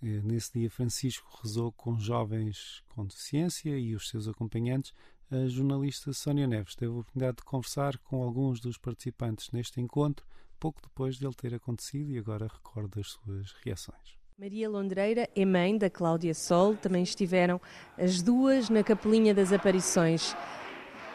Eh, 0.03 0.21
Nesse 0.23 0.53
dia, 0.53 0.69
Francisco 0.69 1.27
rezou 1.43 1.73
com 1.73 1.99
jovens 1.99 2.83
com 2.91 3.07
deficiência 3.07 3.79
e 3.79 3.95
os 3.95 4.11
seus 4.11 4.29
acompanhantes. 4.29 4.93
A 5.31 5.47
jornalista 5.47 6.13
Sónia 6.13 6.47
Neves 6.47 6.75
teve 6.75 6.93
a 6.93 6.97
oportunidade 6.97 7.39
de 7.39 7.45
conversar 7.45 7.97
com 8.01 8.23
alguns 8.23 8.61
dos 8.61 8.77
participantes 8.77 9.51
neste 9.51 9.81
encontro, 9.81 10.27
pouco 10.61 10.83
depois 10.83 11.19
dele 11.19 11.33
ter 11.35 11.55
acontecido, 11.55 12.11
e 12.11 12.19
agora 12.19 12.49
recorda 12.49 13.01
as 13.01 13.13
suas 13.13 13.53
reações. 13.65 14.19
Maria 14.39 14.69
Londreira 14.69 15.27
é 15.35 15.45
mãe 15.47 15.79
da 15.79 15.89
Cláudia 15.89 16.35
Sol, 16.35 16.77
também 16.77 17.03
estiveram 17.03 17.59
as 17.97 18.21
duas 18.21 18.69
na 18.69 18.83
Capelinha 18.83 19.33
das 19.33 19.55
Aparições. 19.55 20.37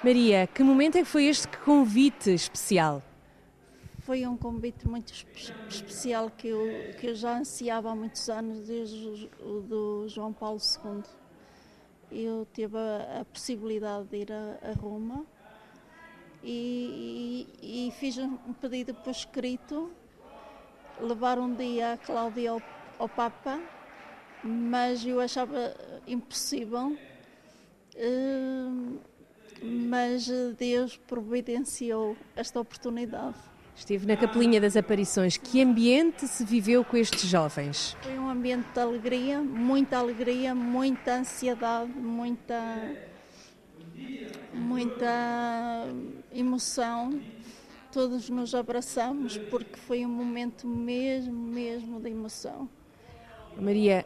Maria, 0.04 0.48
que 0.48 0.64
momento 0.64 0.98
é 0.98 1.04
que 1.04 1.10
foi 1.10 1.26
este 1.26 1.48
convite 1.60 2.32
especial? 2.34 3.04
Foi 4.08 4.26
um 4.26 4.38
convite 4.38 4.88
muito 4.88 5.12
espe- 5.12 5.54
especial 5.68 6.32
que 6.32 6.48
eu, 6.48 6.90
que 6.96 7.08
eu 7.08 7.16
já 7.16 7.38
ansiava 7.40 7.92
há 7.92 7.96
muitos 7.96 8.30
anos, 8.30 8.66
desde 8.66 9.30
o 9.38 9.60
do 9.62 10.08
João 10.08 10.32
Paulo 10.32 10.62
II. 10.62 11.10
Eu 12.10 12.46
tive 12.54 12.78
a, 12.78 13.20
a 13.22 13.26
possibilidade 13.26 14.08
de 14.08 14.18
ir 14.20 14.32
a, 14.32 14.60
a 14.62 14.72
Roma 14.74 15.26
e, 16.42 17.48
e- 17.62 17.88
e 17.88 17.92
fiz 17.92 18.18
um 18.18 18.54
pedido 18.54 18.94
por 18.94 19.12
escrito, 19.12 19.92
levar 21.00 21.38
um 21.40 21.54
dia 21.54 21.94
a 21.94 21.98
Cláudia 21.98 22.52
ao, 22.52 22.64
ao 22.98 23.10
Papa, 23.10 23.62
mas 24.44 25.06
eu 25.06 25.20
achava 25.20 25.76
impossível. 26.08 26.98
Hum, 27.98 29.00
mas 29.62 30.28
Deus 30.58 30.98
providenciou 30.98 32.18
esta 32.36 32.60
oportunidade. 32.60 33.38
Esteve 33.78 34.08
na 34.08 34.18
Capelinha 34.18 34.60
das 34.60 34.76
Aparições. 34.76 35.38
Que 35.38 35.62
ambiente 35.62 36.28
se 36.28 36.44
viveu 36.44 36.84
com 36.84 36.98
estes 36.98 37.30
jovens? 37.30 37.96
Foi 38.02 38.18
um 38.18 38.28
ambiente 38.28 38.68
de 38.74 38.80
alegria, 38.80 39.40
muita 39.40 40.00
alegria, 40.00 40.56
muita 40.56 41.20
ansiedade, 41.20 41.92
muita 41.92 42.92
muita 44.52 45.88
emoção. 46.34 47.22
Todos 47.92 48.30
nos 48.30 48.54
abraçamos 48.56 49.38
porque 49.38 49.78
foi 49.78 50.06
um 50.06 50.10
momento 50.10 50.68
mesmo, 50.68 51.34
mesmo 51.34 52.02
de 52.02 52.10
emoção. 52.10 52.68
Maria 53.60 54.06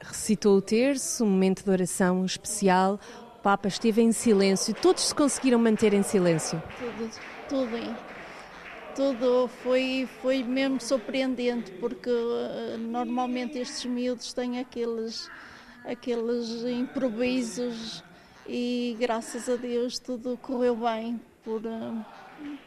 recitou 0.00 0.56
o 0.56 0.62
terço, 0.62 1.24
um 1.24 1.30
momento 1.30 1.62
de 1.64 1.70
oração 1.70 2.24
especial. 2.24 2.98
O 3.36 3.42
Papa 3.42 3.68
esteve 3.68 4.02
em 4.02 4.10
silêncio. 4.10 4.74
Todos 4.74 5.04
se 5.04 5.14
conseguiram 5.14 5.60
manter 5.60 5.94
em 5.94 6.02
silêncio? 6.02 6.60
Tudo, 6.78 7.10
tudo. 7.48 8.11
Tudo 8.94 9.48
foi, 9.62 10.06
foi 10.20 10.42
mesmo 10.42 10.78
surpreendente 10.80 11.70
porque 11.72 12.10
uh, 12.10 12.76
normalmente 12.78 13.58
estes 13.58 13.86
miúdos 13.86 14.34
têm 14.34 14.58
aqueles, 14.58 15.30
aqueles 15.84 16.62
improvisos 16.64 18.04
e 18.46 18.94
graças 19.00 19.48
a 19.48 19.56
Deus 19.56 19.98
tudo 19.98 20.36
correu 20.36 20.76
bem 20.76 21.18
por, 21.42 21.62
uh, 21.64 22.04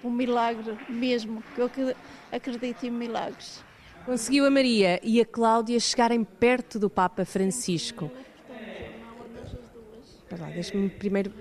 um 0.04 0.10
milagre 0.10 0.78
mesmo, 0.90 1.44
que 1.54 1.62
eu 1.62 1.96
acredito 2.32 2.86
em 2.86 2.92
milagres. 2.92 3.64
Conseguiu 4.04 4.46
a 4.46 4.50
Maria 4.50 5.00
e 5.04 5.22
a 5.22 5.26
Cláudia 5.26 5.80
chegarem 5.80 6.24
perto 6.24 6.80
do 6.80 6.90
Papa 6.90 7.24
Francisco. 7.24 8.10
Deixa-me 10.54 10.90
primeiro 10.90 11.32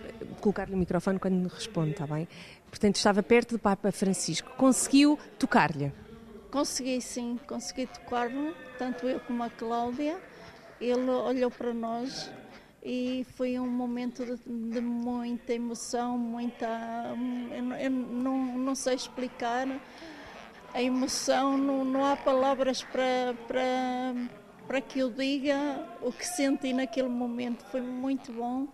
colocar-lhe 0.41 0.75
o 0.75 0.77
microfone 0.77 1.19
quando 1.19 1.47
responde, 1.49 1.93
está 1.93 2.07
bem? 2.07 2.29
Portanto, 2.75 2.97
estava 2.97 3.23
perto 3.23 3.53
do 3.53 3.59
Papa 3.61 3.93
Francisco. 3.93 4.51
Conseguiu 4.57 5.17
tocar-lhe? 5.39 5.93
Consegui, 6.51 7.01
sim, 7.01 7.39
consegui 7.47 7.87
tocar-lhe, 7.87 8.53
tanto 8.77 9.07
eu 9.07 9.21
como 9.21 9.45
a 9.45 9.49
Cláudia. 9.49 10.19
Ele 10.81 11.09
olhou 11.09 11.53
para 11.53 11.73
nós 11.73 12.29
e 12.83 13.25
foi 13.37 13.61
um 13.61 13.69
momento 13.69 14.25
de, 14.25 14.37
de 14.73 14.81
muita 14.81 15.53
emoção, 15.53 16.19
muita. 16.19 16.67
Eu, 17.53 17.77
eu 17.77 17.91
não, 17.91 18.59
não 18.59 18.75
sei 18.75 18.97
explicar 18.97 19.69
a 20.75 20.83
emoção, 20.83 21.57
não, 21.57 21.85
não 21.85 22.05
há 22.05 22.17
palavras 22.17 22.83
para, 22.83 23.37
para, 23.47 24.17
para 24.67 24.81
que 24.81 24.99
eu 24.99 25.11
diga 25.11 25.89
o 26.03 26.11
que 26.11 26.27
senti 26.27 26.73
naquele 26.73 27.09
momento. 27.09 27.65
Foi 27.67 27.81
muito 27.81 28.33
bom, 28.33 28.67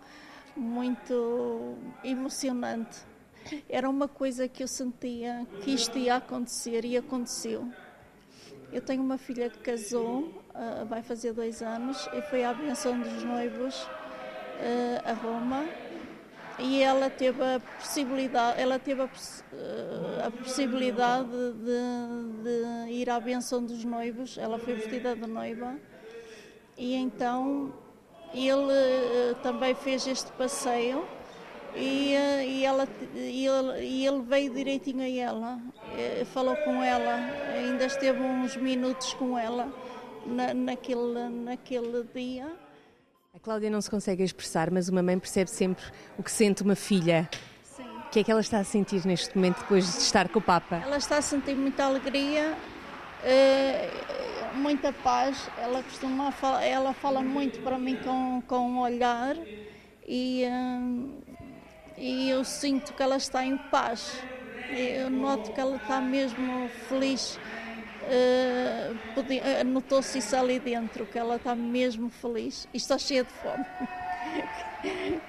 muito 0.57 1.77
emocionante. 2.03 3.10
Era 3.69 3.89
uma 3.89 4.07
coisa 4.07 4.47
que 4.47 4.63
eu 4.63 4.67
sentia 4.67 5.45
que 5.61 5.71
isto 5.71 5.97
ia 5.97 6.15
acontecer 6.15 6.85
e 6.85 6.97
aconteceu. 6.97 7.67
Eu 8.71 8.81
tenho 8.81 9.03
uma 9.03 9.17
filha 9.17 9.49
que 9.49 9.59
casou, 9.59 10.21
uh, 10.55 10.85
vai 10.85 11.01
fazer 11.03 11.33
dois 11.33 11.61
anos, 11.61 12.07
e 12.13 12.21
foi 12.23 12.45
à 12.45 12.53
benção 12.53 12.97
dos 12.99 13.23
noivos 13.23 13.83
uh, 13.83 13.89
a 15.03 15.13
Roma 15.13 15.65
e 16.57 16.81
ela 16.81 17.09
teve 17.09 17.41
a 17.43 17.59
possibilidade, 17.79 18.61
ela 18.61 18.77
teve 18.77 19.01
a, 19.01 19.05
uh, 19.05 20.27
a 20.27 20.31
possibilidade 20.31 21.29
de, 21.29 22.43
de, 22.43 22.91
ir 22.93 23.09
à 23.09 23.19
benção 23.19 23.65
dos 23.65 23.83
noivos. 23.83 24.37
Ela 24.37 24.57
foi 24.57 24.75
vestida 24.75 25.15
de 25.15 25.27
noiva 25.27 25.75
e 26.77 26.95
então 26.95 27.73
ele 28.33 29.35
também 29.43 29.75
fez 29.75 30.07
este 30.07 30.31
passeio 30.33 31.05
e, 31.75 32.15
uh, 32.15 32.41
e, 32.41 32.65
ela, 32.65 32.87
e, 33.15 33.47
ele, 33.47 33.85
e 33.85 34.07
ele 34.07 34.21
veio 34.21 34.53
direitinho 34.53 35.01
a 35.01 35.09
ela, 35.09 35.59
falou 36.33 36.55
com 36.57 36.83
ela, 36.83 37.15
ainda 37.53 37.85
esteve 37.85 38.21
uns 38.21 38.55
minutos 38.57 39.13
com 39.13 39.37
ela 39.37 39.71
na, 40.25 40.53
naquele, 40.53 41.29
naquele 41.29 42.03
dia. 42.13 42.47
A 43.33 43.39
Cláudia 43.39 43.69
não 43.69 43.81
se 43.81 43.89
consegue 43.89 44.23
expressar, 44.23 44.69
mas 44.69 44.89
uma 44.89 45.01
mãe 45.01 45.17
percebe 45.17 45.49
sempre 45.49 45.83
o 46.17 46.23
que 46.23 46.31
sente 46.31 46.63
uma 46.63 46.75
filha. 46.75 47.29
Sim. 47.63 47.83
O 47.83 48.09
que 48.09 48.19
é 48.19 48.23
que 48.23 48.31
ela 48.31 48.41
está 48.41 48.59
a 48.59 48.63
sentir 48.63 49.05
neste 49.05 49.35
momento 49.35 49.59
depois 49.59 49.85
de 49.85 50.01
estar 50.01 50.27
com 50.27 50.39
o 50.39 50.41
Papa? 50.41 50.81
Ela 50.83 50.97
está 50.97 51.17
a 51.17 51.21
sentir 51.21 51.55
muita 51.55 51.85
alegria, 51.85 52.57
uh, 53.23 54.57
muita 54.57 54.91
paz. 54.91 55.49
Ela 55.57 55.81
costuma 55.83 56.33
ela 56.61 56.93
fala 56.93 57.21
muito 57.21 57.61
para 57.61 57.77
mim 57.77 57.97
com, 58.03 58.43
com 58.47 58.69
um 58.69 58.79
olhar 58.81 59.37
e, 60.05 60.43
e 62.01 62.29
eu 62.29 62.43
sinto 62.43 62.93
que 62.93 63.03
ela 63.03 63.15
está 63.15 63.45
em 63.45 63.57
paz. 63.57 64.11
Eu 64.69 65.09
noto 65.09 65.51
que 65.51 65.59
ela 65.59 65.75
está 65.75 66.01
mesmo 66.01 66.69
feliz 66.89 67.37
uh, 68.01 69.63
notou-se 69.65 70.17
isso 70.17 70.35
ali 70.35 70.59
dentro, 70.59 71.05
que 71.05 71.17
ela 71.17 71.35
está 71.35 71.55
mesmo 71.55 72.09
feliz 72.09 72.67
e 72.73 72.77
está 72.77 72.97
cheia 72.97 73.23
de 73.23 73.31
fome. 73.31 73.65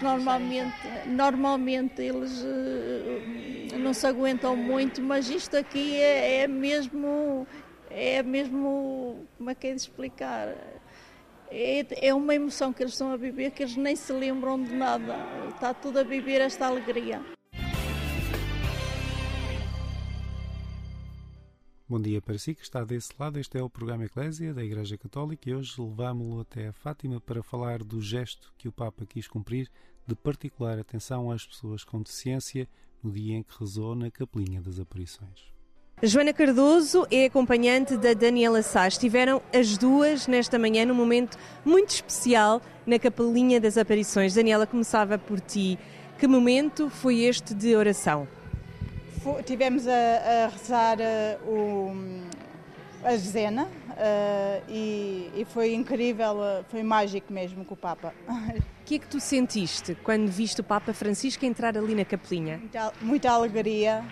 normalmente, 0.00 0.74
normalmente 1.06 2.02
eles 2.02 2.42
uh, 2.42 3.78
não 3.78 3.92
se 3.92 4.06
aguentam 4.06 4.56
muito, 4.56 5.02
mas 5.02 5.28
isto 5.28 5.56
aqui 5.56 5.96
é, 5.96 6.42
é 6.42 6.48
mesmo, 6.48 7.46
é 7.90 8.22
mesmo, 8.22 9.26
como 9.36 9.50
é 9.50 9.54
que 9.54 9.66
é 9.66 9.74
de 9.74 9.80
explicar? 9.80 10.54
É, 11.54 12.08
é 12.08 12.14
uma 12.14 12.34
emoção 12.34 12.72
que 12.72 12.82
eles 12.82 12.94
estão 12.94 13.12
a 13.12 13.16
viver 13.18 13.50
que 13.50 13.62
eles 13.62 13.76
nem 13.76 13.94
se 13.94 14.10
lembram 14.10 14.62
de 14.62 14.74
nada. 14.74 15.14
Está 15.50 15.74
tudo 15.74 15.98
a 15.98 16.02
viver 16.02 16.40
esta 16.40 16.66
alegria. 16.66 17.20
Bom 21.86 22.00
dia 22.00 22.22
para 22.22 22.38
si 22.38 22.54
que 22.54 22.62
está 22.62 22.82
desse 22.84 23.12
lado. 23.18 23.38
Este 23.38 23.58
é 23.58 23.62
o 23.62 23.68
programa 23.68 24.06
Eclésia 24.06 24.54
da 24.54 24.64
Igreja 24.64 24.96
Católica 24.96 25.50
e 25.50 25.54
hoje 25.54 25.78
levámo-lo 25.78 26.40
até 26.40 26.68
a 26.68 26.72
Fátima 26.72 27.20
para 27.20 27.42
falar 27.42 27.84
do 27.84 28.00
gesto 28.00 28.50
que 28.56 28.66
o 28.66 28.72
Papa 28.72 29.04
quis 29.04 29.28
cumprir 29.28 29.70
de 30.06 30.14
particular 30.14 30.78
atenção 30.78 31.30
às 31.30 31.46
pessoas 31.46 31.84
com 31.84 32.00
deficiência 32.00 32.66
no 33.02 33.12
dia 33.12 33.36
em 33.36 33.42
que 33.42 33.52
rezou 33.60 33.94
na 33.94 34.10
Capelinha 34.10 34.62
das 34.62 34.80
Aparições. 34.80 35.51
Joana 36.04 36.32
Cardoso 36.32 37.06
é 37.12 37.26
acompanhante 37.26 37.96
da 37.96 38.12
Daniela 38.12 38.60
Sá. 38.60 38.88
Estiveram 38.88 39.40
as 39.54 39.78
duas 39.78 40.26
nesta 40.26 40.58
manhã 40.58 40.84
num 40.84 40.96
momento 40.96 41.38
muito 41.64 41.90
especial 41.90 42.60
na 42.84 42.98
Capelinha 42.98 43.60
das 43.60 43.78
Aparições. 43.78 44.34
Daniela, 44.34 44.66
começava 44.66 45.16
por 45.16 45.38
ti. 45.38 45.78
Que 46.18 46.26
momento 46.26 46.90
foi 46.90 47.20
este 47.20 47.54
de 47.54 47.76
oração? 47.76 48.26
tivemos 49.46 49.86
a, 49.86 49.92
a 49.92 50.48
rezar 50.48 50.98
uh, 50.98 51.48
o, 51.48 51.94
a 53.04 53.10
dezena 53.10 53.68
uh, 53.90 54.62
e, 54.68 55.30
e, 55.36 55.44
foi 55.44 55.72
incrível, 55.72 56.32
uh, 56.32 56.64
foi 56.68 56.82
mágico 56.82 57.32
mesmo 57.32 57.64
com 57.64 57.74
o 57.74 57.76
Papa. 57.76 58.12
O 58.82 58.84
que 58.84 58.96
é 58.96 58.98
que 58.98 59.06
tu 59.06 59.20
sentiste 59.20 59.96
quando 60.02 60.28
viste 60.28 60.60
o 60.60 60.64
Papa 60.64 60.92
Francisco 60.92 61.46
entrar 61.46 61.78
ali 61.78 61.94
na 61.94 62.04
capelinha? 62.04 62.58
Muita, 62.58 62.92
muita 63.00 63.30
alegria, 63.30 64.04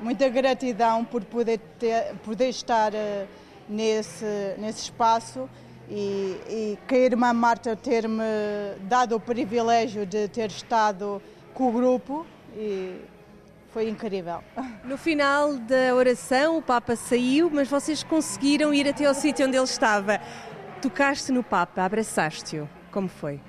muita 0.00 0.28
gratidão 0.28 1.04
por 1.04 1.24
poder, 1.24 1.58
ter, 1.78 2.14
poder 2.24 2.48
estar 2.48 2.92
nesse, 3.68 4.54
nesse 4.58 4.82
espaço 4.82 5.48
e, 5.88 6.36
e 6.48 6.78
que 6.86 6.94
a 6.94 6.98
irmã 6.98 7.32
Marta 7.32 7.76
ter-me 7.76 8.22
dado 8.82 9.16
o 9.16 9.20
privilégio 9.20 10.04
de 10.04 10.28
ter 10.28 10.50
estado 10.50 11.22
com 11.54 11.68
o 11.68 11.72
grupo 11.72 12.26
e 12.54 13.00
foi 13.72 13.88
incrível. 13.88 14.42
No 14.86 14.96
final 14.96 15.54
da 15.56 15.92
oração, 15.96 16.58
o 16.58 16.62
Papa 16.62 16.94
saiu, 16.94 17.50
mas 17.50 17.66
vocês 17.66 18.04
conseguiram 18.04 18.72
ir 18.72 18.86
até 18.88 19.04
ao 19.04 19.14
sítio 19.14 19.44
onde 19.44 19.56
ele 19.56 19.64
estava. 19.64 20.20
Tocaste 20.80 21.32
no 21.32 21.42
Papa, 21.42 21.82
abraçaste-o. 21.82 22.68
Como 22.92 23.08
foi? 23.08 23.40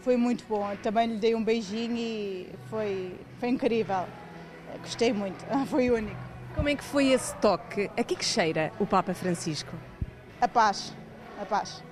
Foi 0.00 0.16
muito 0.16 0.46
bom. 0.48 0.66
Também 0.82 1.08
lhe 1.08 1.16
dei 1.18 1.34
um 1.34 1.44
beijinho 1.44 1.94
e 1.94 2.48
foi, 2.70 3.14
foi 3.38 3.50
incrível. 3.50 4.06
Gostei 4.80 5.12
muito, 5.12 5.44
foi 5.66 5.90
único. 5.90 6.16
Como 6.54 6.68
é 6.68 6.74
que 6.74 6.84
foi 6.84 7.08
esse 7.08 7.34
toque? 7.36 7.90
A 7.96 8.02
que, 8.02 8.14
é 8.14 8.16
que 8.16 8.24
cheira 8.24 8.72
o 8.80 8.86
Papa 8.86 9.14
Francisco? 9.14 9.74
A 10.40 10.48
paz, 10.48 10.94
a 11.40 11.44
paz. 11.44 11.82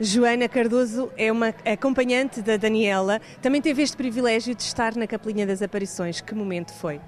Joana 0.00 0.48
Cardoso 0.48 1.10
é 1.16 1.32
uma 1.32 1.48
acompanhante 1.64 2.40
da 2.40 2.56
Daniela. 2.56 3.20
Também 3.42 3.60
teve 3.60 3.82
este 3.82 3.96
privilégio 3.96 4.54
de 4.54 4.62
estar 4.62 4.94
na 4.94 5.08
Capelinha 5.08 5.44
das 5.44 5.60
Aparições. 5.60 6.20
Que 6.20 6.36
momento 6.36 6.72
foi? 6.72 7.00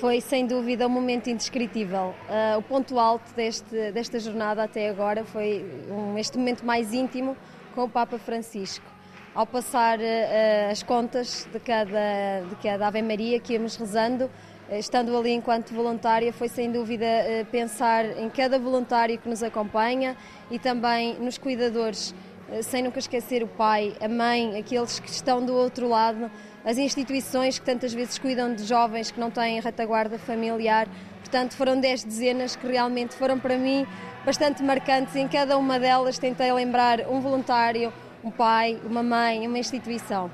Foi 0.00 0.20
sem 0.20 0.46
dúvida 0.46 0.86
um 0.86 0.90
momento 0.90 1.30
indescritível. 1.30 2.14
Uh, 2.28 2.58
o 2.58 2.62
ponto 2.62 2.98
alto 2.98 3.32
deste, 3.34 3.92
desta 3.92 4.20
jornada 4.20 4.64
até 4.64 4.90
agora 4.90 5.24
foi 5.24 5.64
um, 5.88 6.18
este 6.18 6.36
momento 6.36 6.62
mais 6.66 6.92
íntimo 6.92 7.34
com 7.74 7.84
o 7.84 7.88
Papa 7.88 8.18
Francisco. 8.18 8.93
Ao 9.34 9.44
passar 9.46 9.98
uh, 9.98 10.70
as 10.70 10.82
contas 10.82 11.48
de 11.52 11.58
cada, 11.58 12.42
de 12.48 12.54
cada 12.62 12.86
Ave 12.86 13.02
Maria 13.02 13.40
que 13.40 13.54
íamos 13.54 13.74
rezando, 13.74 14.30
eh, 14.68 14.78
estando 14.78 15.16
ali 15.16 15.32
enquanto 15.32 15.74
voluntária, 15.74 16.32
foi 16.32 16.48
sem 16.48 16.70
dúvida 16.70 17.04
eh, 17.04 17.44
pensar 17.50 18.04
em 18.18 18.30
cada 18.30 18.58
voluntário 18.58 19.18
que 19.18 19.28
nos 19.28 19.42
acompanha 19.42 20.16
e 20.50 20.58
também 20.58 21.18
nos 21.18 21.36
cuidadores, 21.36 22.14
eh, 22.50 22.62
sem 22.62 22.82
nunca 22.82 22.98
esquecer 22.98 23.42
o 23.42 23.48
pai, 23.48 23.94
a 24.00 24.08
mãe, 24.08 24.56
aqueles 24.56 25.00
que 25.00 25.10
estão 25.10 25.44
do 25.44 25.54
outro 25.54 25.88
lado 25.88 26.30
as 26.64 26.78
instituições 26.78 27.58
que 27.58 27.64
tantas 27.66 27.92
vezes 27.92 28.18
cuidam 28.18 28.54
de 28.54 28.64
jovens 28.64 29.10
que 29.10 29.20
não 29.20 29.30
têm 29.30 29.60
retaguarda 29.60 30.18
familiar. 30.18 30.88
Portanto, 31.20 31.54
foram 31.54 31.78
10 31.78 32.04
dezenas 32.04 32.56
que 32.56 32.66
realmente 32.66 33.14
foram 33.14 33.38
para 33.38 33.58
mim 33.58 33.86
bastante 34.24 34.62
marcantes. 34.62 35.14
Em 35.14 35.28
cada 35.28 35.58
uma 35.58 35.78
delas 35.78 36.16
tentei 36.16 36.50
lembrar 36.52 37.00
um 37.00 37.20
voluntário, 37.20 37.92
um 38.24 38.30
pai, 38.30 38.80
uma 38.84 39.02
mãe, 39.02 39.46
uma 39.46 39.58
instituição. 39.58 40.30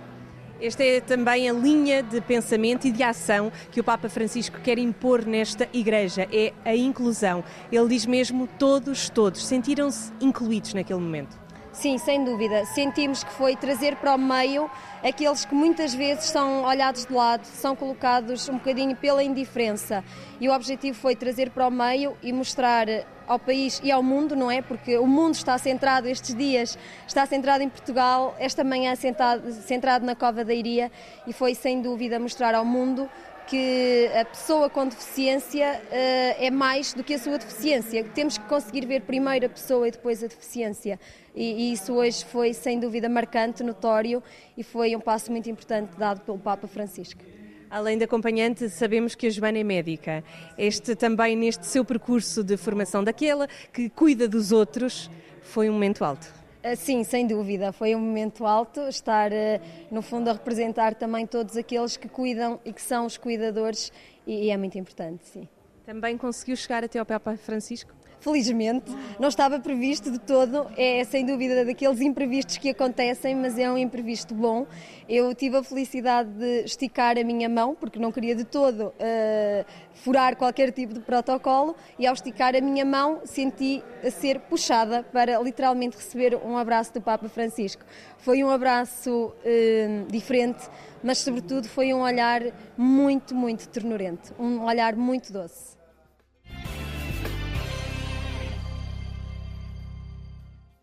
Esta 0.61 0.85
é 0.85 1.01
também 1.01 1.49
a 1.49 1.53
linha 1.53 2.03
de 2.03 2.21
pensamento 2.21 2.87
e 2.87 2.93
de 2.93 3.03
ação 3.03 3.51
que 3.73 3.81
o 3.81 3.85
Papa 3.85 4.11
Francisco 4.11 4.61
quer 4.61 4.79
impor 4.79 5.25
nesta 5.25 5.67
igreja, 5.73 6.29
é 6.31 6.53
a 6.65 6.77
inclusão. 6.77 7.43
Ele 7.73 7.89
diz 7.89 8.05
mesmo 8.05 8.47
todos, 8.59 9.09
todos. 9.09 9.45
Sentiram-se 9.45 10.13
incluídos 10.21 10.75
naquele 10.75 11.01
momento? 11.01 11.40
Sim, 11.81 11.97
sem 11.97 12.23
dúvida. 12.23 12.67
Sentimos 12.67 13.25
que 13.25 13.33
foi 13.33 13.57
trazer 13.57 13.97
para 13.97 14.15
o 14.15 14.19
meio 14.19 14.71
aqueles 15.03 15.47
que 15.47 15.55
muitas 15.55 15.95
vezes 15.95 16.25
são 16.25 16.63
olhados 16.63 17.07
de 17.07 17.13
lado, 17.15 17.47
são 17.47 17.75
colocados 17.75 18.51
um 18.51 18.59
bocadinho 18.59 18.95
pela 18.95 19.25
indiferença. 19.25 20.05
E 20.39 20.47
o 20.47 20.53
objetivo 20.53 20.99
foi 20.99 21.17
trazer 21.17 21.49
para 21.49 21.67
o 21.67 21.71
meio 21.71 22.15
e 22.23 22.35
mostrar 22.35 22.87
ao 23.27 23.39
país 23.39 23.81
e 23.83 23.91
ao 23.91 24.03
mundo, 24.03 24.37
não 24.37 24.51
é? 24.51 24.61
Porque 24.61 24.99
o 24.99 25.07
mundo 25.07 25.37
está 25.37 25.57
centrado 25.57 26.07
estes 26.07 26.35
dias, 26.35 26.79
está 27.07 27.25
centrado 27.25 27.65
em 27.65 27.69
Portugal, 27.71 28.37
esta 28.39 28.63
manhã 28.63 28.95
centrado, 28.95 29.51
centrado 29.51 30.05
na 30.05 30.15
Cova 30.15 30.45
da 30.45 30.53
Iria 30.53 30.93
e 31.27 31.33
foi 31.33 31.55
sem 31.55 31.81
dúvida 31.81 32.21
mostrar 32.21 32.55
ao 32.55 32.65
mundo 32.65 33.09
que 33.51 34.09
a 34.15 34.25
pessoa 34.25 34.71
com 34.71 34.87
deficiência 34.87 35.83
uh, 35.83 35.91
é 36.39 36.53
mais 36.53 36.95
do 36.95 37.03
que 37.03 37.15
a 37.15 37.19
sua 37.19 37.37
deficiência. 37.37 38.05
Temos 38.05 38.39
que 38.39 38.45
conseguir 38.45 38.87
ver 38.87 39.03
primeiro 39.03 39.47
a 39.47 39.49
pessoa 39.49 39.89
e 39.89 39.91
depois 39.91 40.23
a 40.23 40.29
deficiência. 40.29 41.01
E, 41.35 41.71
e, 41.71 41.73
isso 41.73 41.93
hoje 41.93 42.25
foi, 42.25 42.55
sem 42.55 42.79
dúvida, 42.79 43.09
marcante, 43.09 43.65
notório 43.65 44.23
e 44.57 44.63
foi 44.63 44.95
um 44.95 45.01
passo 45.01 45.33
muito 45.33 45.51
importante 45.51 45.97
dado 45.99 46.21
pelo 46.21 46.39
Papa 46.39 46.69
Francisco. 46.69 47.21
Além 47.69 47.99
de 47.99 48.05
acompanhante, 48.05 48.69
sabemos 48.69 49.17
que 49.17 49.27
a 49.27 49.31
Joana 49.31 49.59
é 49.59 49.65
médica. 49.65 50.23
Este 50.57 50.95
também, 50.95 51.35
neste 51.35 51.67
seu 51.67 51.85
percurso 51.85 52.45
de 52.45 52.57
formação 52.57 53.03
daquela 53.03 53.49
que 53.73 53.89
cuida 53.89 54.29
dos 54.29 54.53
outros, 54.53 55.11
foi 55.43 55.69
um 55.69 55.73
momento 55.73 56.05
alto. 56.05 56.40
Ah, 56.63 56.77
sim, 56.77 57.03
sem 57.05 57.27
dúvida, 57.27 57.73
foi 57.73 57.95
um 57.95 58.01
momento 58.01 58.45
alto 58.45 58.81
estar, 58.83 59.33
ah, 59.33 59.61
no 59.91 60.03
fundo, 60.03 60.29
a 60.29 60.33
representar 60.35 60.95
também 60.95 61.27
todos 61.27 61.57
aqueles 61.57 61.97
que 61.97 62.07
cuidam 62.09 62.61
e 62.65 62.73
que 62.73 62.83
são 62.83 63.07
os 63.07 63.17
cuidadores 63.17 63.91
e 64.27 64.51
é 64.51 64.57
muito 64.59 64.79
importante, 64.79 65.27
sim. 65.27 65.49
Também 65.87 66.19
conseguiu 66.19 66.55
chegar 66.57 66.85
até 66.85 66.99
ao 66.99 67.07
Papa 67.07 67.35
Francisco? 67.37 67.93
Felizmente. 68.21 68.93
Não 69.19 69.29
estava 69.29 69.59
previsto 69.59 70.11
de 70.11 70.19
todo, 70.19 70.67
é 70.77 71.03
sem 71.05 71.25
dúvida 71.25 71.65
daqueles 71.65 72.01
imprevistos 72.01 72.57
que 72.59 72.69
acontecem, 72.69 73.35
mas 73.35 73.59
é 73.59 73.71
um 73.71 73.77
imprevisto 73.77 74.35
bom. 74.35 74.67
Eu 75.09 75.35
tive 75.35 75.57
a 75.57 75.63
felicidade 75.63 76.31
de 76.31 76.65
esticar 76.65 77.19
a 77.19 77.25
minha 77.25 77.49
mão, 77.49 77.75
porque 77.75 77.99
não 77.99 78.13
queria 78.13 78.35
de 78.35 78.45
todo 78.45 78.89
uh, 78.89 79.65
furar 79.95 80.37
qualquer 80.37 80.71
tipo 80.71 80.95
de 80.95 81.01
protocolo, 81.01 81.75
e 81.99 82.07
ao 82.07 82.15
esticar 82.15 82.55
a 82.55 82.61
minha 82.61 82.85
mão 82.85 83.21
senti 83.25 83.83
a 84.05 84.11
ser 84.11 84.39
puxada 84.41 85.03
para 85.03 85.41
literalmente 85.41 85.97
receber 85.97 86.37
um 86.37 86.57
abraço 86.57 86.93
do 86.95 87.01
Papa 87.01 87.29
Francisco. 87.29 87.83
Foi 88.19 88.45
um 88.45 88.51
abraço 88.51 89.11
uh, 89.11 90.07
diferente, 90.11 90.69
mas 91.03 91.19
sobretudo 91.19 91.67
foi 91.67 91.93
um 91.95 92.03
olhar 92.03 92.43
muito, 92.77 93.35
muito 93.35 93.69
ternurente, 93.69 94.33
um 94.39 94.65
olhar 94.65 94.95
muito 94.95 95.33
doce. 95.33 95.80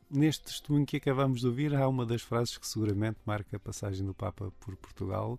Neste 0.10 0.46
testemunho 0.46 0.86
que 0.86 0.96
acabamos 0.96 1.42
de 1.42 1.48
ouvir, 1.48 1.76
há 1.76 1.86
uma 1.86 2.06
das 2.06 2.22
frases 2.22 2.58
que 2.58 2.66
seguramente 2.66 3.20
marca 3.26 3.58
a 3.58 3.60
passagem 3.60 4.06
do 4.06 4.14
Papa 4.14 4.54
por 4.60 4.76
Portugal. 4.78 5.38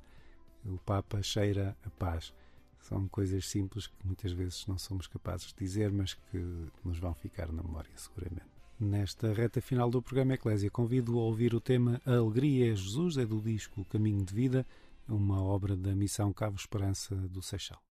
O 0.65 0.77
Papa 0.79 1.23
cheira 1.23 1.75
a 1.85 1.91
paz. 1.91 2.35
São 2.81 3.09
coisas 3.09 3.47
simples 3.47 3.87
que 3.87 4.07
muitas 4.07 4.31
vezes 4.33 4.67
não 4.67 4.77
somos 4.77 5.07
capazes 5.07 5.49
de 5.49 5.59
dizer, 5.59 5.91
mas 5.91 6.13
que 6.13 6.39
nos 6.85 6.99
vão 6.99 7.15
ficar 7.15 7.51
na 7.51 7.63
memória, 7.63 7.91
seguramente. 7.97 8.47
Nesta 8.79 9.33
reta 9.33 9.61
final 9.61 9.91
do 9.91 10.03
programa 10.03 10.35
Eclésia, 10.35 10.71
convido 10.71 11.19
a 11.19 11.23
ouvir 11.23 11.55
o 11.55 11.61
tema 11.61 12.01
A 12.05 12.17
Alegria 12.17 12.71
é 12.71 12.77
Jesus, 12.77 13.17
é 13.17 13.25
do 13.25 13.41
disco 13.41 13.85
Caminho 13.87 14.25
de 14.25 14.35
Vida, 14.35 14.67
uma 15.09 15.43
obra 15.43 15.77
da 15.77 15.95
Missão 15.95 16.31
Cabo 16.33 16.57
Esperança 16.57 17.15
do 17.17 17.41
Seixal. 17.41 17.88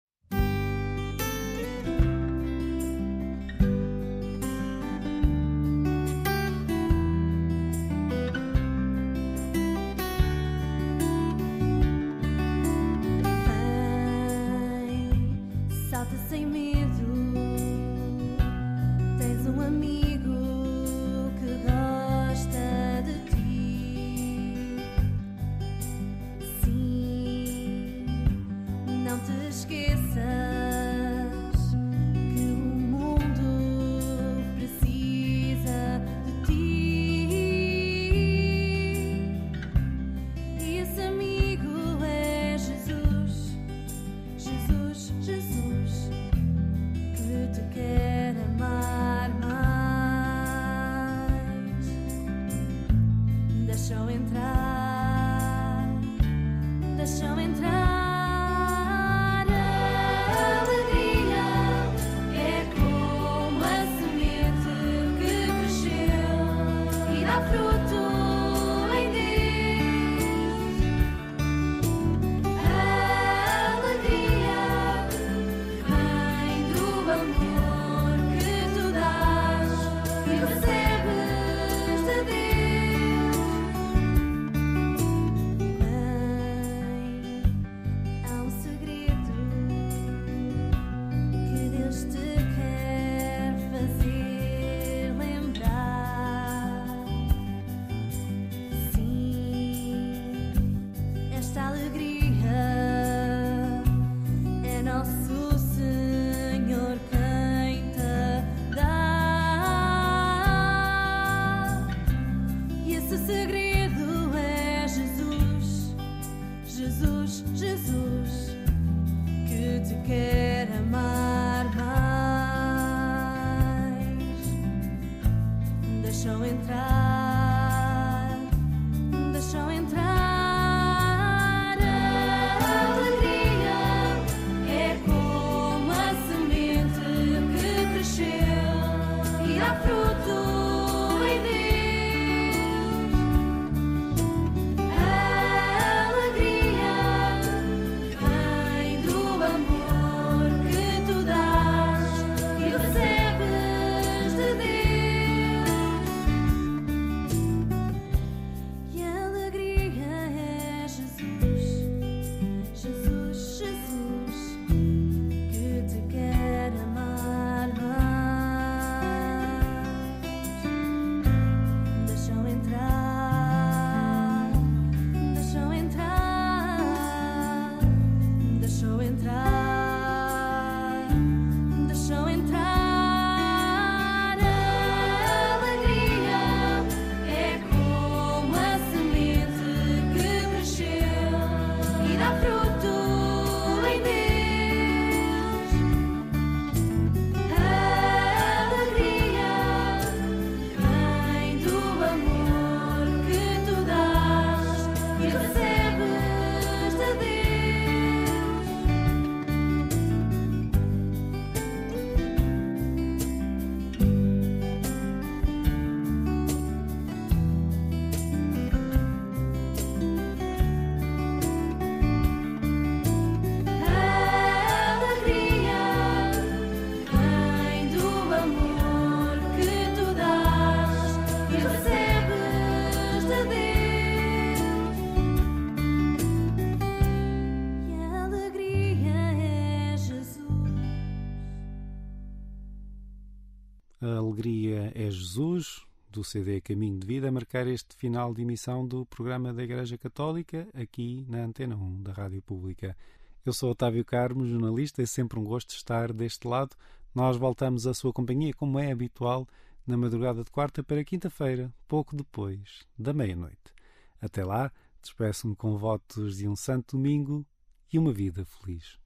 Alegria 244.38 244.92
é 244.94 245.10
Jesus, 245.10 245.84
do 246.12 246.24
CD 246.24 246.62
Caminho 246.62 247.00
de 247.00 247.08
Vida, 247.08 247.28
a 247.28 247.32
marcar 247.32 247.66
este 247.66 247.96
final 247.96 248.36
de 248.36 248.44
emissão 248.44 248.88
do 248.88 249.04
programa 249.04 249.52
da 249.52 249.64
Igreja 249.64 249.98
Católica, 249.98 250.68
aqui 250.76 251.26
na 251.28 251.44
Antena 251.44 251.76
1 251.76 252.04
da 252.04 252.12
Rádio 252.12 252.40
Pública. 252.44 252.96
Eu 253.44 253.52
sou 253.52 253.72
Otávio 253.72 254.06
Carmo, 254.06 254.46
jornalista, 254.46 255.02
é 255.02 255.08
sempre 255.08 255.40
um 255.40 255.44
gosto 255.44 255.72
estar 255.72 256.14
deste 256.14 256.48
lado. 256.48 256.76
Nós 257.16 257.36
voltamos 257.36 257.88
à 257.88 257.96
sua 257.96 258.14
companhia, 258.14 258.54
como 258.54 258.78
é 258.78 258.92
habitual, 258.92 259.48
na 259.88 259.98
madrugada 259.98 260.44
de 260.44 260.52
quarta 260.52 260.84
para 260.84 261.04
quinta-feira, 261.04 261.74
pouco 261.88 262.16
depois 262.16 262.86
da 262.96 263.14
meia-noite. 263.14 263.74
Até 264.22 264.46
lá, 264.46 264.72
despeço-me 265.02 265.56
com 265.56 265.80
votos 265.80 266.38
de 266.38 266.48
um 266.48 266.56
santo 266.56 266.96
domingo 266.96 267.44
e 267.92 267.98
uma 267.98 268.14
vida 268.14 268.46
feliz. 268.46 269.00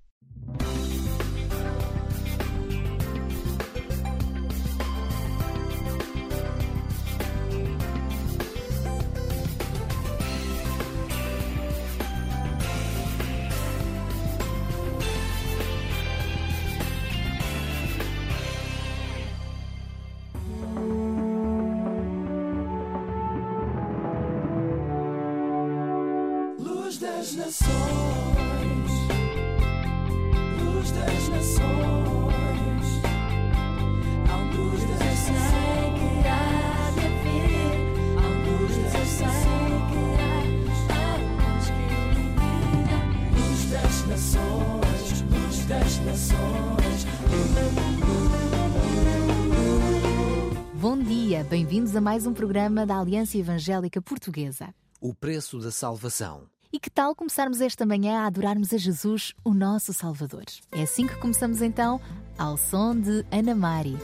A 52.02 52.04
mais 52.04 52.26
um 52.26 52.34
programa 52.34 52.84
da 52.84 53.00
Aliança 53.00 53.38
Evangélica 53.38 54.02
Portuguesa. 54.02 54.74
O 55.00 55.14
preço 55.14 55.60
da 55.60 55.70
salvação. 55.70 56.50
E 56.74 56.80
que 56.80 56.90
tal 56.90 57.16
começarmos 57.16 57.62
esta 57.62 57.86
manhã 57.86 58.22
a 58.22 58.26
adorarmos 58.26 58.74
a 58.74 58.78
Jesus, 58.78 59.36
o 59.46 59.54
nosso 59.54 59.94
Salvador? 59.94 60.46
É 60.72 60.82
assim 60.82 61.06
que 61.06 61.16
começamos 61.18 61.62
então, 61.62 62.02
ao 62.40 62.58
som 62.58 63.00
de 63.00 63.24
Ana 63.32 63.54
Mari. 63.54 63.96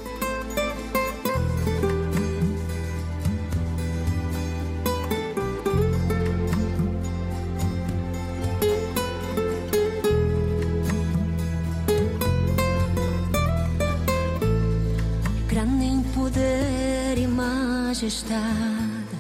Majestade, 18.08 19.18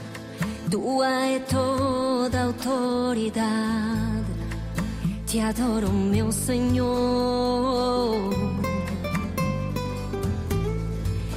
tua 0.71 1.10
é 1.26 1.39
toda 1.39 2.43
autoridade. 2.43 3.43
Te 5.26 5.41
adoro, 5.41 5.91
meu 5.91 6.32
Senhor. 6.32 6.95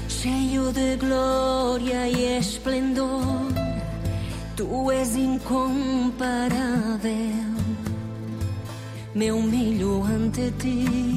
Cheio 0.08 0.72
de 0.72 0.96
glória 0.96 2.08
e 2.08 2.38
esplendor, 2.38 3.48
tu 4.56 4.92
és 4.92 5.16
incomparável. 5.16 6.30
Me 9.12 9.32
humilho 9.32 10.04
ante 10.04 10.52
ti. 10.52 11.10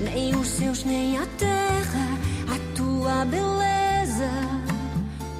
Nem 0.00 0.34
os 0.34 0.48
céus, 0.48 0.84
nem 0.84 1.16
a 1.18 1.26
tua 3.20 3.24
beleza 3.24 4.30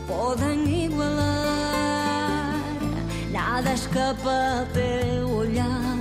podem 0.06 0.84
igualar. 0.84 2.54
Nada 3.32 3.72
escapa 3.72 4.66
teu 4.74 5.30
olhar. 5.30 5.98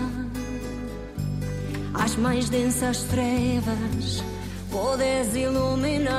As 1.93 2.15
mais 2.15 2.49
densas 2.49 3.03
trevas 3.03 4.23
podes 4.71 5.35
iluminar. 5.35 6.09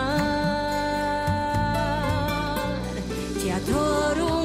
Te 3.40 3.50
adoro, 3.50 4.39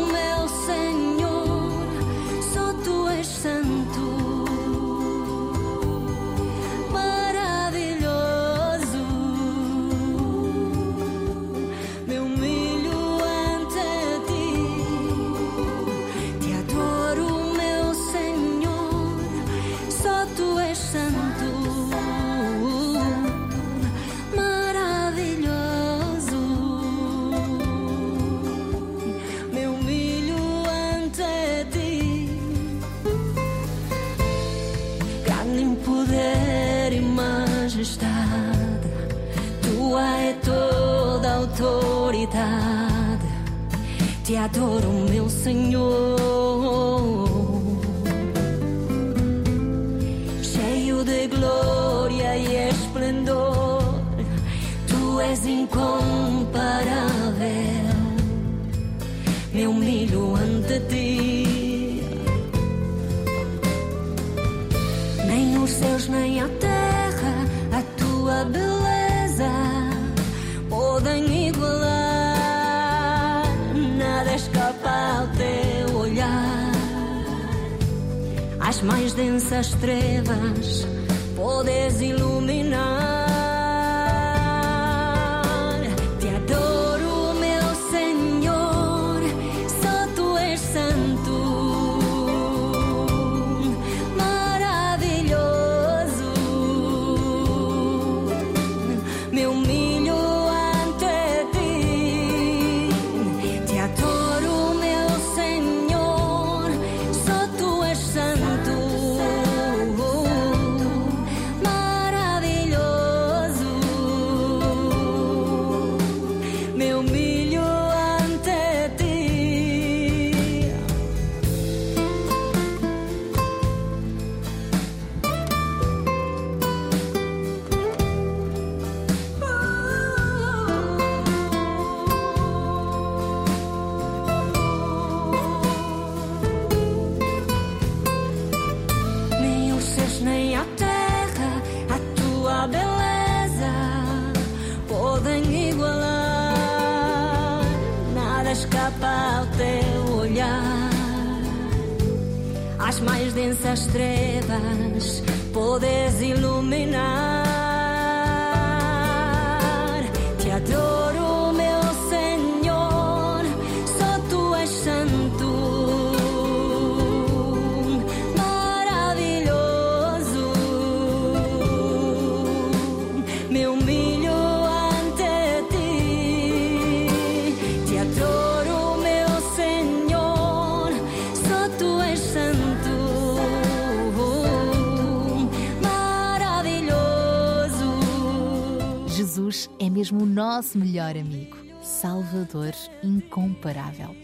é 189.80 189.90
mesmo 189.90 190.24
o 190.24 190.26
nosso 190.26 190.78
melhor 190.78 191.18
amigo, 191.18 191.58
Salvador 191.82 192.74
incomparável. 193.04 194.16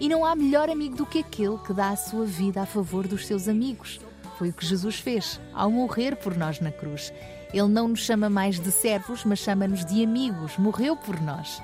E 0.00 0.08
não 0.08 0.24
há 0.24 0.36
melhor 0.36 0.68
amigo 0.68 0.96
do 0.96 1.06
que 1.06 1.20
aquele 1.20 1.58
que 1.58 1.72
dá 1.72 1.90
a 1.90 1.96
sua 1.96 2.24
vida 2.24 2.62
a 2.62 2.66
favor 2.66 3.08
dos 3.08 3.26
seus 3.26 3.48
amigos. 3.48 4.00
Foi 4.38 4.50
o 4.50 4.52
que 4.52 4.64
Jesus 4.64 4.96
fez 4.96 5.40
ao 5.52 5.70
morrer 5.70 6.16
por 6.16 6.36
nós 6.36 6.60
na 6.60 6.70
cruz. 6.70 7.12
Ele 7.52 7.68
não 7.68 7.88
nos 7.88 8.00
chama 8.00 8.28
mais 8.28 8.60
de 8.60 8.70
servos, 8.70 9.24
mas 9.24 9.40
chama-nos 9.40 9.84
de 9.84 10.04
amigos. 10.04 10.56
Morreu 10.58 10.96
por 10.96 11.20
nós. 11.20 11.60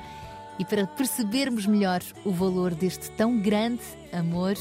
E 0.58 0.64
para 0.64 0.86
percebermos 0.86 1.66
melhor 1.66 2.00
o 2.24 2.32
valor 2.32 2.74
deste 2.74 3.10
tão 3.12 3.38
grande 3.40 3.82
amor, 4.12 4.54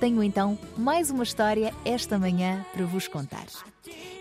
tenho 0.00 0.22
então 0.22 0.58
mais 0.78 1.10
uma 1.10 1.22
história 1.22 1.74
esta 1.84 2.18
manhã 2.18 2.64
para 2.72 2.86
vos 2.86 3.06
contar. 3.06 3.44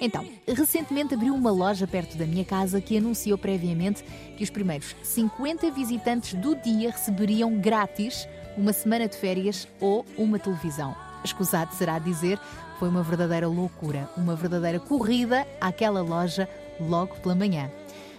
Então, 0.01 0.25
recentemente 0.45 1.13
abriu 1.13 1.33
uma 1.33 1.51
loja 1.51 1.87
perto 1.87 2.17
da 2.17 2.25
minha 2.25 2.43
casa 2.43 2.81
que 2.81 2.97
anunciou 2.97 3.37
previamente 3.37 4.03
que 4.37 4.43
os 4.43 4.49
primeiros 4.49 4.93
50 5.01 5.71
visitantes 5.71 6.33
do 6.33 6.53
dia 6.55 6.91
receberiam 6.91 7.57
grátis 7.57 8.27
uma 8.57 8.73
semana 8.73 9.07
de 9.07 9.15
férias 9.15 9.67
ou 9.79 10.05
uma 10.17 10.37
televisão. 10.37 10.93
Escusado 11.23 11.73
será 11.73 11.97
dizer, 11.97 12.37
foi 12.77 12.89
uma 12.89 13.03
verdadeira 13.03 13.47
loucura, 13.47 14.09
uma 14.17 14.35
verdadeira 14.35 14.79
corrida 14.79 15.47
àquela 15.61 16.01
loja 16.01 16.47
logo 16.79 17.15
pela 17.21 17.35
manhã. 17.35 17.71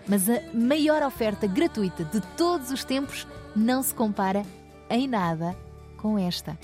Mas 0.09 0.29
a 0.31 0.41
maior 0.55 1.03
oferta 1.03 1.47
gratuita 1.47 2.05
de 2.05 2.23
todos 2.39 2.71
os 2.71 2.85
tempos 2.85 3.27
não 3.55 3.83
se 3.83 3.95
compara 3.95 4.45
em 4.89 5.07
nada 5.07 5.55
com 5.99 6.19
esta. 6.19 6.59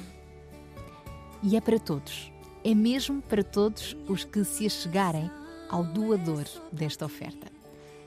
E 1.42 1.56
é 1.56 1.60
para 1.60 1.78
todos. 1.78 2.32
É 2.64 2.74
mesmo 2.74 3.22
para 3.22 3.44
todos 3.44 3.96
os 4.08 4.24
que 4.24 4.44
se 4.44 4.66
achegarem 4.66 5.30
ao 5.68 5.84
doador 5.84 6.44
desta 6.72 7.04
oferta. 7.04 7.50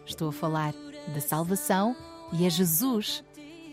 Estou 0.06 0.30
a 0.30 0.34
falar 0.34 0.74
da 1.14 1.22
salvação 1.22 1.96
e 2.34 2.46
é 2.46 2.50
Jesus 2.50 3.24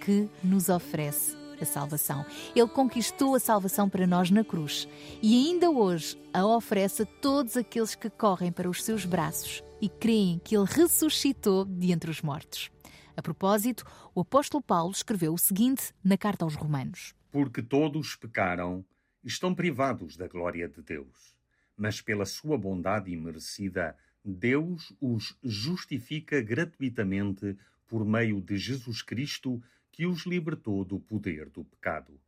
que 0.00 0.28
nos 0.42 0.68
oferece 0.68 1.36
a 1.60 1.64
salvação. 1.64 2.24
Ele 2.54 2.68
conquistou 2.68 3.34
a 3.34 3.40
salvação 3.40 3.88
para 3.88 4.06
nós 4.06 4.30
na 4.30 4.44
cruz 4.44 4.86
e 5.22 5.34
ainda 5.34 5.70
hoje 5.70 6.18
a 6.32 6.46
oferece 6.46 7.02
a 7.02 7.06
todos 7.06 7.56
aqueles 7.56 7.94
que 7.94 8.10
correm 8.10 8.52
para 8.52 8.68
os 8.68 8.84
seus 8.84 9.04
braços 9.04 9.62
e 9.80 9.88
creem 9.88 10.38
que 10.38 10.56
ele 10.56 10.66
ressuscitou 10.66 11.64
de 11.64 11.92
entre 11.92 12.10
os 12.10 12.22
mortos. 12.22 12.70
A 13.16 13.22
propósito, 13.22 13.84
o 14.14 14.20
apóstolo 14.20 14.62
Paulo 14.62 14.92
escreveu 14.92 15.32
o 15.32 15.38
seguinte 15.38 15.94
na 16.04 16.18
carta 16.18 16.44
aos 16.44 16.54
Romanos: 16.54 17.14
Porque 17.32 17.62
todos 17.62 18.14
pecaram 18.16 18.84
estão 19.26 19.54
privados 19.54 20.16
da 20.16 20.28
glória 20.28 20.68
de 20.68 20.80
Deus. 20.80 21.36
Mas 21.76 22.00
pela 22.00 22.24
sua 22.24 22.56
bondade 22.56 23.10
imerecida, 23.10 23.96
Deus 24.24 24.94
os 25.00 25.36
justifica 25.42 26.40
gratuitamente 26.40 27.58
por 27.86 28.04
meio 28.04 28.40
de 28.40 28.56
Jesus 28.56 29.02
Cristo, 29.02 29.62
que 29.92 30.06
os 30.06 30.24
libertou 30.26 30.84
do 30.84 30.98
poder 30.98 31.50
do 31.50 31.64
pecado. 31.64 32.18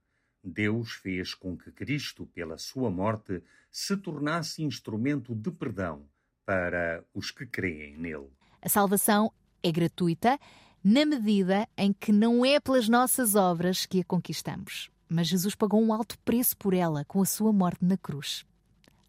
Deus 0.42 0.92
fez 0.92 1.34
com 1.34 1.56
que 1.56 1.70
Cristo, 1.70 2.26
pela 2.26 2.58
sua 2.58 2.90
morte, 2.90 3.42
se 3.70 3.96
tornasse 3.96 4.62
instrumento 4.62 5.34
de 5.34 5.50
perdão 5.50 6.06
para 6.44 7.04
os 7.12 7.30
que 7.30 7.46
creem 7.46 7.96
nele. 7.96 8.30
A 8.62 8.68
salvação 8.68 9.32
é 9.62 9.70
gratuita 9.70 10.38
na 10.82 11.04
medida 11.04 11.68
em 11.76 11.92
que 11.92 12.12
não 12.12 12.44
é 12.44 12.60
pelas 12.60 12.88
nossas 12.88 13.34
obras 13.34 13.84
que 13.84 14.00
a 14.00 14.04
conquistamos, 14.04 14.90
mas 15.08 15.26
Jesus 15.28 15.54
pagou 15.54 15.82
um 15.82 15.92
alto 15.92 16.18
preço 16.20 16.56
por 16.56 16.74
ela 16.74 17.04
com 17.04 17.22
a 17.22 17.26
sua 17.26 17.52
morte 17.52 17.84
na 17.84 17.96
cruz. 17.96 18.44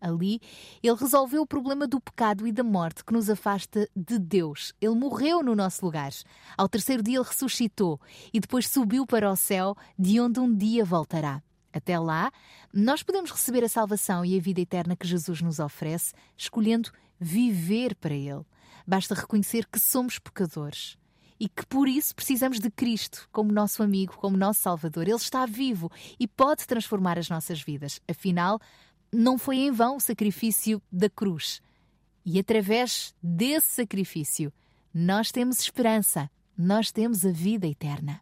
Ali, 0.01 0.39
ele 0.81 0.95
resolveu 0.95 1.41
o 1.41 1.47
problema 1.47 1.85
do 1.85 1.99
pecado 1.99 2.47
e 2.47 2.51
da 2.51 2.63
morte 2.63 3.03
que 3.03 3.11
nos 3.11 3.29
afasta 3.29 3.89
de 3.93 4.17
Deus. 4.17 4.73
Ele 4.79 4.95
morreu 4.95 5.43
no 5.43 5.55
nosso 5.55 5.85
lugar. 5.85 6.11
Ao 6.57 6.69
terceiro 6.69 7.03
dia, 7.03 7.17
ele 7.17 7.27
ressuscitou 7.27 7.99
e 8.33 8.39
depois 8.39 8.69
subiu 8.69 9.05
para 9.05 9.29
o 9.29 9.35
céu, 9.35 9.75
de 9.97 10.19
onde 10.21 10.39
um 10.39 10.55
dia 10.55 10.85
voltará. 10.85 11.43
Até 11.73 11.99
lá, 11.99 12.31
nós 12.73 13.03
podemos 13.03 13.29
receber 13.29 13.63
a 13.63 13.69
salvação 13.69 14.23
e 14.23 14.37
a 14.37 14.41
vida 14.41 14.61
eterna 14.61 14.95
que 14.95 15.07
Jesus 15.07 15.41
nos 15.41 15.59
oferece, 15.59 16.13
escolhendo 16.37 16.91
viver 17.19 17.93
para 17.95 18.13
Ele. 18.13 18.45
Basta 18.87 19.13
reconhecer 19.13 19.67
que 19.67 19.79
somos 19.79 20.17
pecadores 20.17 20.97
e 21.39 21.47
que 21.47 21.65
por 21.65 21.87
isso 21.87 22.13
precisamos 22.13 22.59
de 22.59 22.69
Cristo 22.69 23.27
como 23.31 23.51
nosso 23.51 23.81
amigo, 23.81 24.17
como 24.17 24.35
nosso 24.35 24.61
Salvador. 24.61 25.07
Ele 25.07 25.15
está 25.15 25.45
vivo 25.45 25.91
e 26.19 26.27
pode 26.27 26.67
transformar 26.67 27.17
as 27.17 27.29
nossas 27.29 27.61
vidas. 27.61 28.01
Afinal, 28.07 28.59
não 29.11 29.37
foi 29.37 29.57
em 29.57 29.71
vão 29.71 29.95
o 29.95 30.01
sacrifício 30.01 30.81
da 30.91 31.09
cruz. 31.09 31.61
E 32.25 32.37
através 32.39 33.13
desse 33.23 33.67
sacrifício, 33.67 34.51
nós 34.93 35.31
temos 35.31 35.59
esperança, 35.59 36.29
nós 36.57 36.91
temos 36.91 37.25
a 37.25 37.31
vida 37.31 37.67
eterna. 37.67 38.21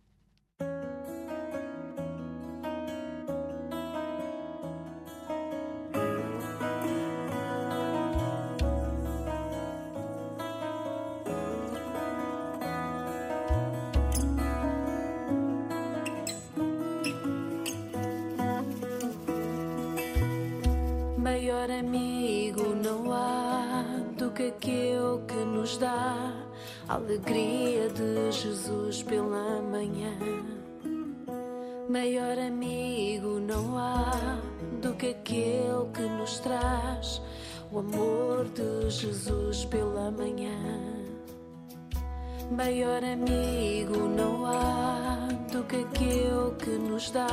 Maior 21.30 21.70
amigo 21.70 22.74
não 22.74 23.12
há 23.12 23.84
do 24.18 24.32
que 24.32 24.44
aquele 24.44 25.20
que 25.28 25.36
nos 25.36 25.78
dá 25.78 26.34
a 26.88 26.94
alegria 26.94 27.90
de 27.90 28.32
Jesus 28.32 29.04
pela 29.04 29.62
manhã. 29.62 30.18
Maior 31.90 32.40
amigo 32.40 33.42
não 33.42 33.78
há 33.78 34.40
do 34.82 34.94
que 34.94 35.08
aquele 35.08 35.92
que 35.94 36.04
nos 36.04 36.40
traz 36.40 37.22
o 37.74 37.80
amor 37.80 38.46
de 38.46 38.90
Jesus 38.90 39.66
pela 39.66 40.10
manhã. 40.10 40.97
Maior 42.50 43.04
amigo 43.04 44.08
não 44.08 44.46
há 44.46 45.28
do 45.52 45.64
que 45.64 45.76
aquele 45.76 46.56
que 46.58 46.70
nos 46.70 47.12
dá 47.12 47.28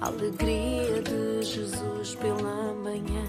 a 0.00 0.06
alegria 0.06 1.00
de 1.00 1.42
Jesus 1.42 2.16
pela 2.16 2.74
manhã. 2.74 3.24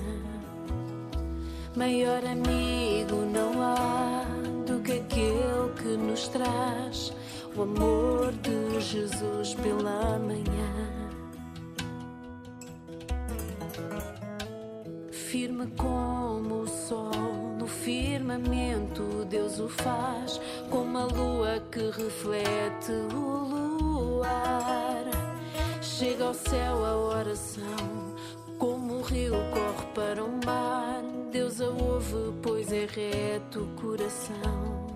Maior 1.76 2.26
amigo 2.26 3.16
não 3.32 3.62
há 3.62 4.26
do 4.66 4.82
que 4.82 4.94
aquele 4.94 5.72
que 5.78 5.98
nos 5.98 6.28
traz 6.30 7.14
o 7.56 7.62
amor 7.62 8.34
de 8.42 8.82
Jesus 8.82 9.54
pela 9.54 10.18
manhã. 10.18 10.74
Firme 15.12 15.68
como 15.78 16.62
o 16.62 16.68
sol 16.68 17.47
no 17.68 17.70
firmamento, 17.70 19.26
Deus 19.30 19.60
o 19.60 19.68
faz, 19.68 20.40
como 20.70 20.98
a 20.98 21.04
lua 21.04 21.62
que 21.70 21.80
reflete 21.80 22.94
o 23.14 24.16
luar. 24.16 25.04
Chega 25.82 26.24
ao 26.24 26.34
céu 26.34 26.86
a 26.86 26.96
oração, 26.96 28.16
como 28.58 29.00
o 29.00 29.02
rio 29.02 29.34
corre 29.52 29.86
para 29.94 30.24
o 30.24 30.32
mar. 30.46 31.02
Deus 31.30 31.60
a 31.60 31.68
ouve, 31.68 32.34
pois 32.42 32.72
é 32.72 32.86
reto 32.86 33.64
o 33.64 33.68
coração. 33.82 34.88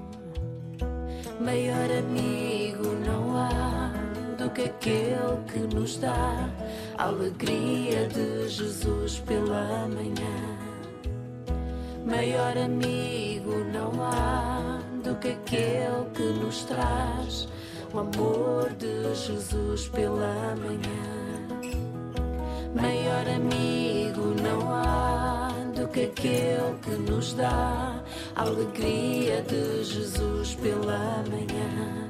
Maior 1.41 1.91
amigo 1.91 2.87
não 3.05 3.35
há 3.35 3.91
do 4.37 4.49
que 4.51 4.61
aquele 4.61 5.43
que 5.51 5.75
nos 5.75 5.97
dá 5.97 6.49
a 6.97 7.03
alegria 7.03 8.07
de 8.07 8.47
Jesus 8.47 9.19
pela 9.19 9.89
manhã. 9.89 10.60
Maior 12.05 12.57
amigo 12.57 13.63
não 13.71 14.03
há 14.03 14.79
do 15.03 15.15
que 15.15 15.29
aquele 15.29 16.09
que 16.15 16.23
nos 16.23 16.63
traz 16.63 17.47
o 17.93 17.99
amor 17.99 18.71
de 18.73 19.13
Jesus 19.13 19.87
pela 19.89 20.55
manhã. 20.55 21.21
Maior 22.73 23.27
amigo 23.27 24.33
não 24.41 24.73
há 24.73 25.49
do 25.75 25.87
que 25.89 26.05
aquele 26.05 26.77
que 26.81 26.91
nos 26.91 27.33
dá 27.33 28.01
a 28.35 28.41
alegria 28.41 29.43
de 29.43 29.83
Jesus 29.83 30.55
pela 30.55 31.23
manhã. 31.29 32.09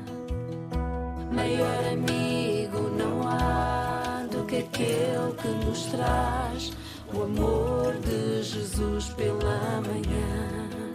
Maior 1.31 1.83
amigo 1.91 2.79
não 2.97 3.27
há 3.27 4.25
do 4.31 4.45
que 4.45 4.57
aquele 4.57 5.33
que 5.41 5.65
nos 5.65 5.85
traz 5.87 6.71
o 7.13 7.23
amor 7.23 7.93
de 8.05 8.43
Jesus 8.43 9.09
pela 9.09 9.81
manhã. 9.81 10.90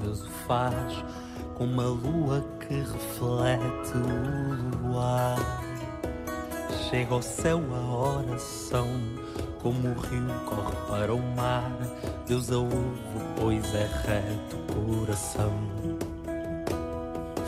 Deus 0.00 0.22
o 0.22 0.30
faz, 0.46 1.04
como 1.54 1.80
a 1.80 1.84
lua 1.84 2.44
que 2.60 2.74
reflete 2.74 3.92
o 3.96 4.88
luar. 4.88 5.38
Chega 6.88 7.14
ao 7.14 7.22
céu 7.22 7.60
a 7.72 7.80
oração, 7.96 8.86
como 9.62 9.88
o 9.88 9.94
rio 9.94 10.34
corre 10.46 10.76
para 10.88 11.14
o 11.14 11.22
mar. 11.34 11.72
Deus 12.26 12.50
a 12.50 12.58
ouve, 12.58 13.20
pois 13.40 13.74
é 13.74 13.88
reto 14.06 14.56
o 14.56 14.60
coração. 15.00 15.52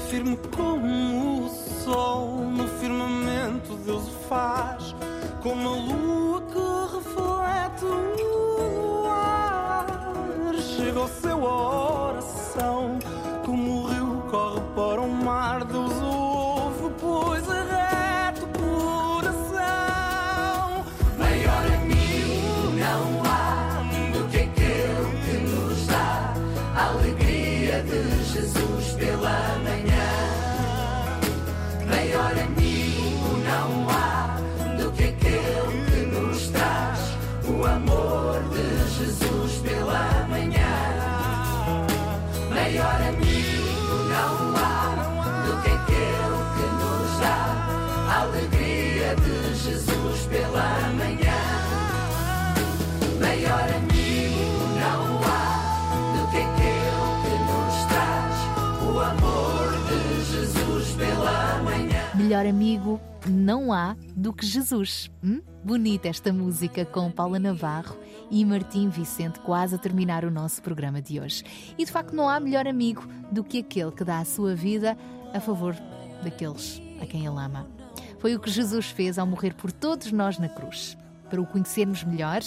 Firme 0.09 0.39
como 0.55 1.47
o 1.47 1.49
sol 1.49 2.29
no 2.51 2.69
firmamento, 2.69 3.75
Deus 3.85 4.09
o 4.09 4.13
faz, 4.29 4.95
como 5.43 5.69
a 5.69 5.73
lua 5.73 6.43
que 6.43 6.59
reflete 6.97 7.85
o 7.85 9.03
luar. 9.03 9.87
Chega 10.77 11.01
ao 11.01 11.09
céu 11.09 11.47
a 11.47 11.51
oração, 11.51 11.86
Melhor 62.37 62.51
amigo 62.51 63.01
não 63.27 63.73
há 63.73 63.97
do 64.15 64.31
que 64.31 64.45
Jesus. 64.45 65.11
Hum? 65.25 65.41
Bonita 65.65 66.07
esta 66.07 66.35
música 66.35 66.85
com 66.85 67.11
Paula 67.11 67.39
Navarro 67.39 67.97
e 68.31 68.45
Martim 68.45 68.91
Vicente, 68.91 69.41
quase 69.41 69.75
a 69.75 69.79
terminar 69.79 70.23
o 70.23 70.31
nosso 70.31 70.61
programa 70.61 71.01
de 71.01 71.19
hoje. 71.19 71.43
E 71.79 71.85
de 71.87 71.91
facto 71.91 72.15
não 72.15 72.29
há 72.29 72.39
melhor 72.39 72.69
amigo 72.69 73.09
do 73.33 73.43
que 73.43 73.61
aquele 73.61 73.91
que 73.91 74.05
dá 74.05 74.19
a 74.19 74.25
sua 74.27 74.55
vida 74.55 74.99
a 75.33 75.41
favor 75.41 75.75
daqueles 76.23 76.79
a 77.01 77.07
quem 77.07 77.25
ele 77.25 77.39
ama. 77.39 77.67
Foi 78.19 78.37
o 78.37 78.39
que 78.39 78.51
Jesus 78.51 78.91
fez 78.91 79.19
ao 79.19 79.27
morrer 79.27 79.55
por 79.55 79.73
todos 79.73 80.13
nós 80.13 80.39
na 80.39 80.51
cruz. 80.51 80.95
Para 81.31 81.41
o 81.41 81.47
conhecermos 81.47 82.05
melhor, 82.05 82.43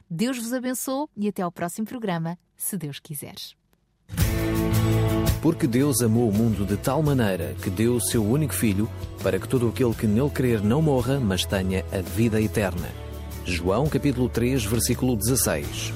Deus 0.07 0.37
vos 0.37 0.53
abençoe 0.53 1.07
e 1.17 1.27
até 1.27 1.41
ao 1.41 1.51
próximo 1.51 1.87
programa, 1.87 2.37
se 2.55 2.77
Deus 2.77 2.99
quiser. 2.99 3.33
Porque 5.41 5.65
Deus 5.65 6.03
amou 6.03 6.29
o 6.29 6.33
mundo 6.33 6.67
de 6.67 6.77
tal 6.77 7.01
maneira 7.01 7.55
que 7.63 7.71
deu 7.71 7.95
o 7.95 8.01
seu 8.01 8.23
único 8.23 8.53
Filho, 8.53 8.87
para 9.23 9.39
que 9.39 9.47
todo 9.47 9.69
aquele 9.69 9.95
que 9.95 10.05
nele 10.05 10.29
crer 10.29 10.61
não 10.61 10.83
morra, 10.83 11.19
mas 11.19 11.45
tenha 11.45 11.83
a 11.91 11.99
vida 11.99 12.39
eterna. 12.39 12.91
João 13.43 13.89
capítulo 13.89 14.29
3, 14.29 14.63
versículo 14.65 15.15
16. 15.15 15.91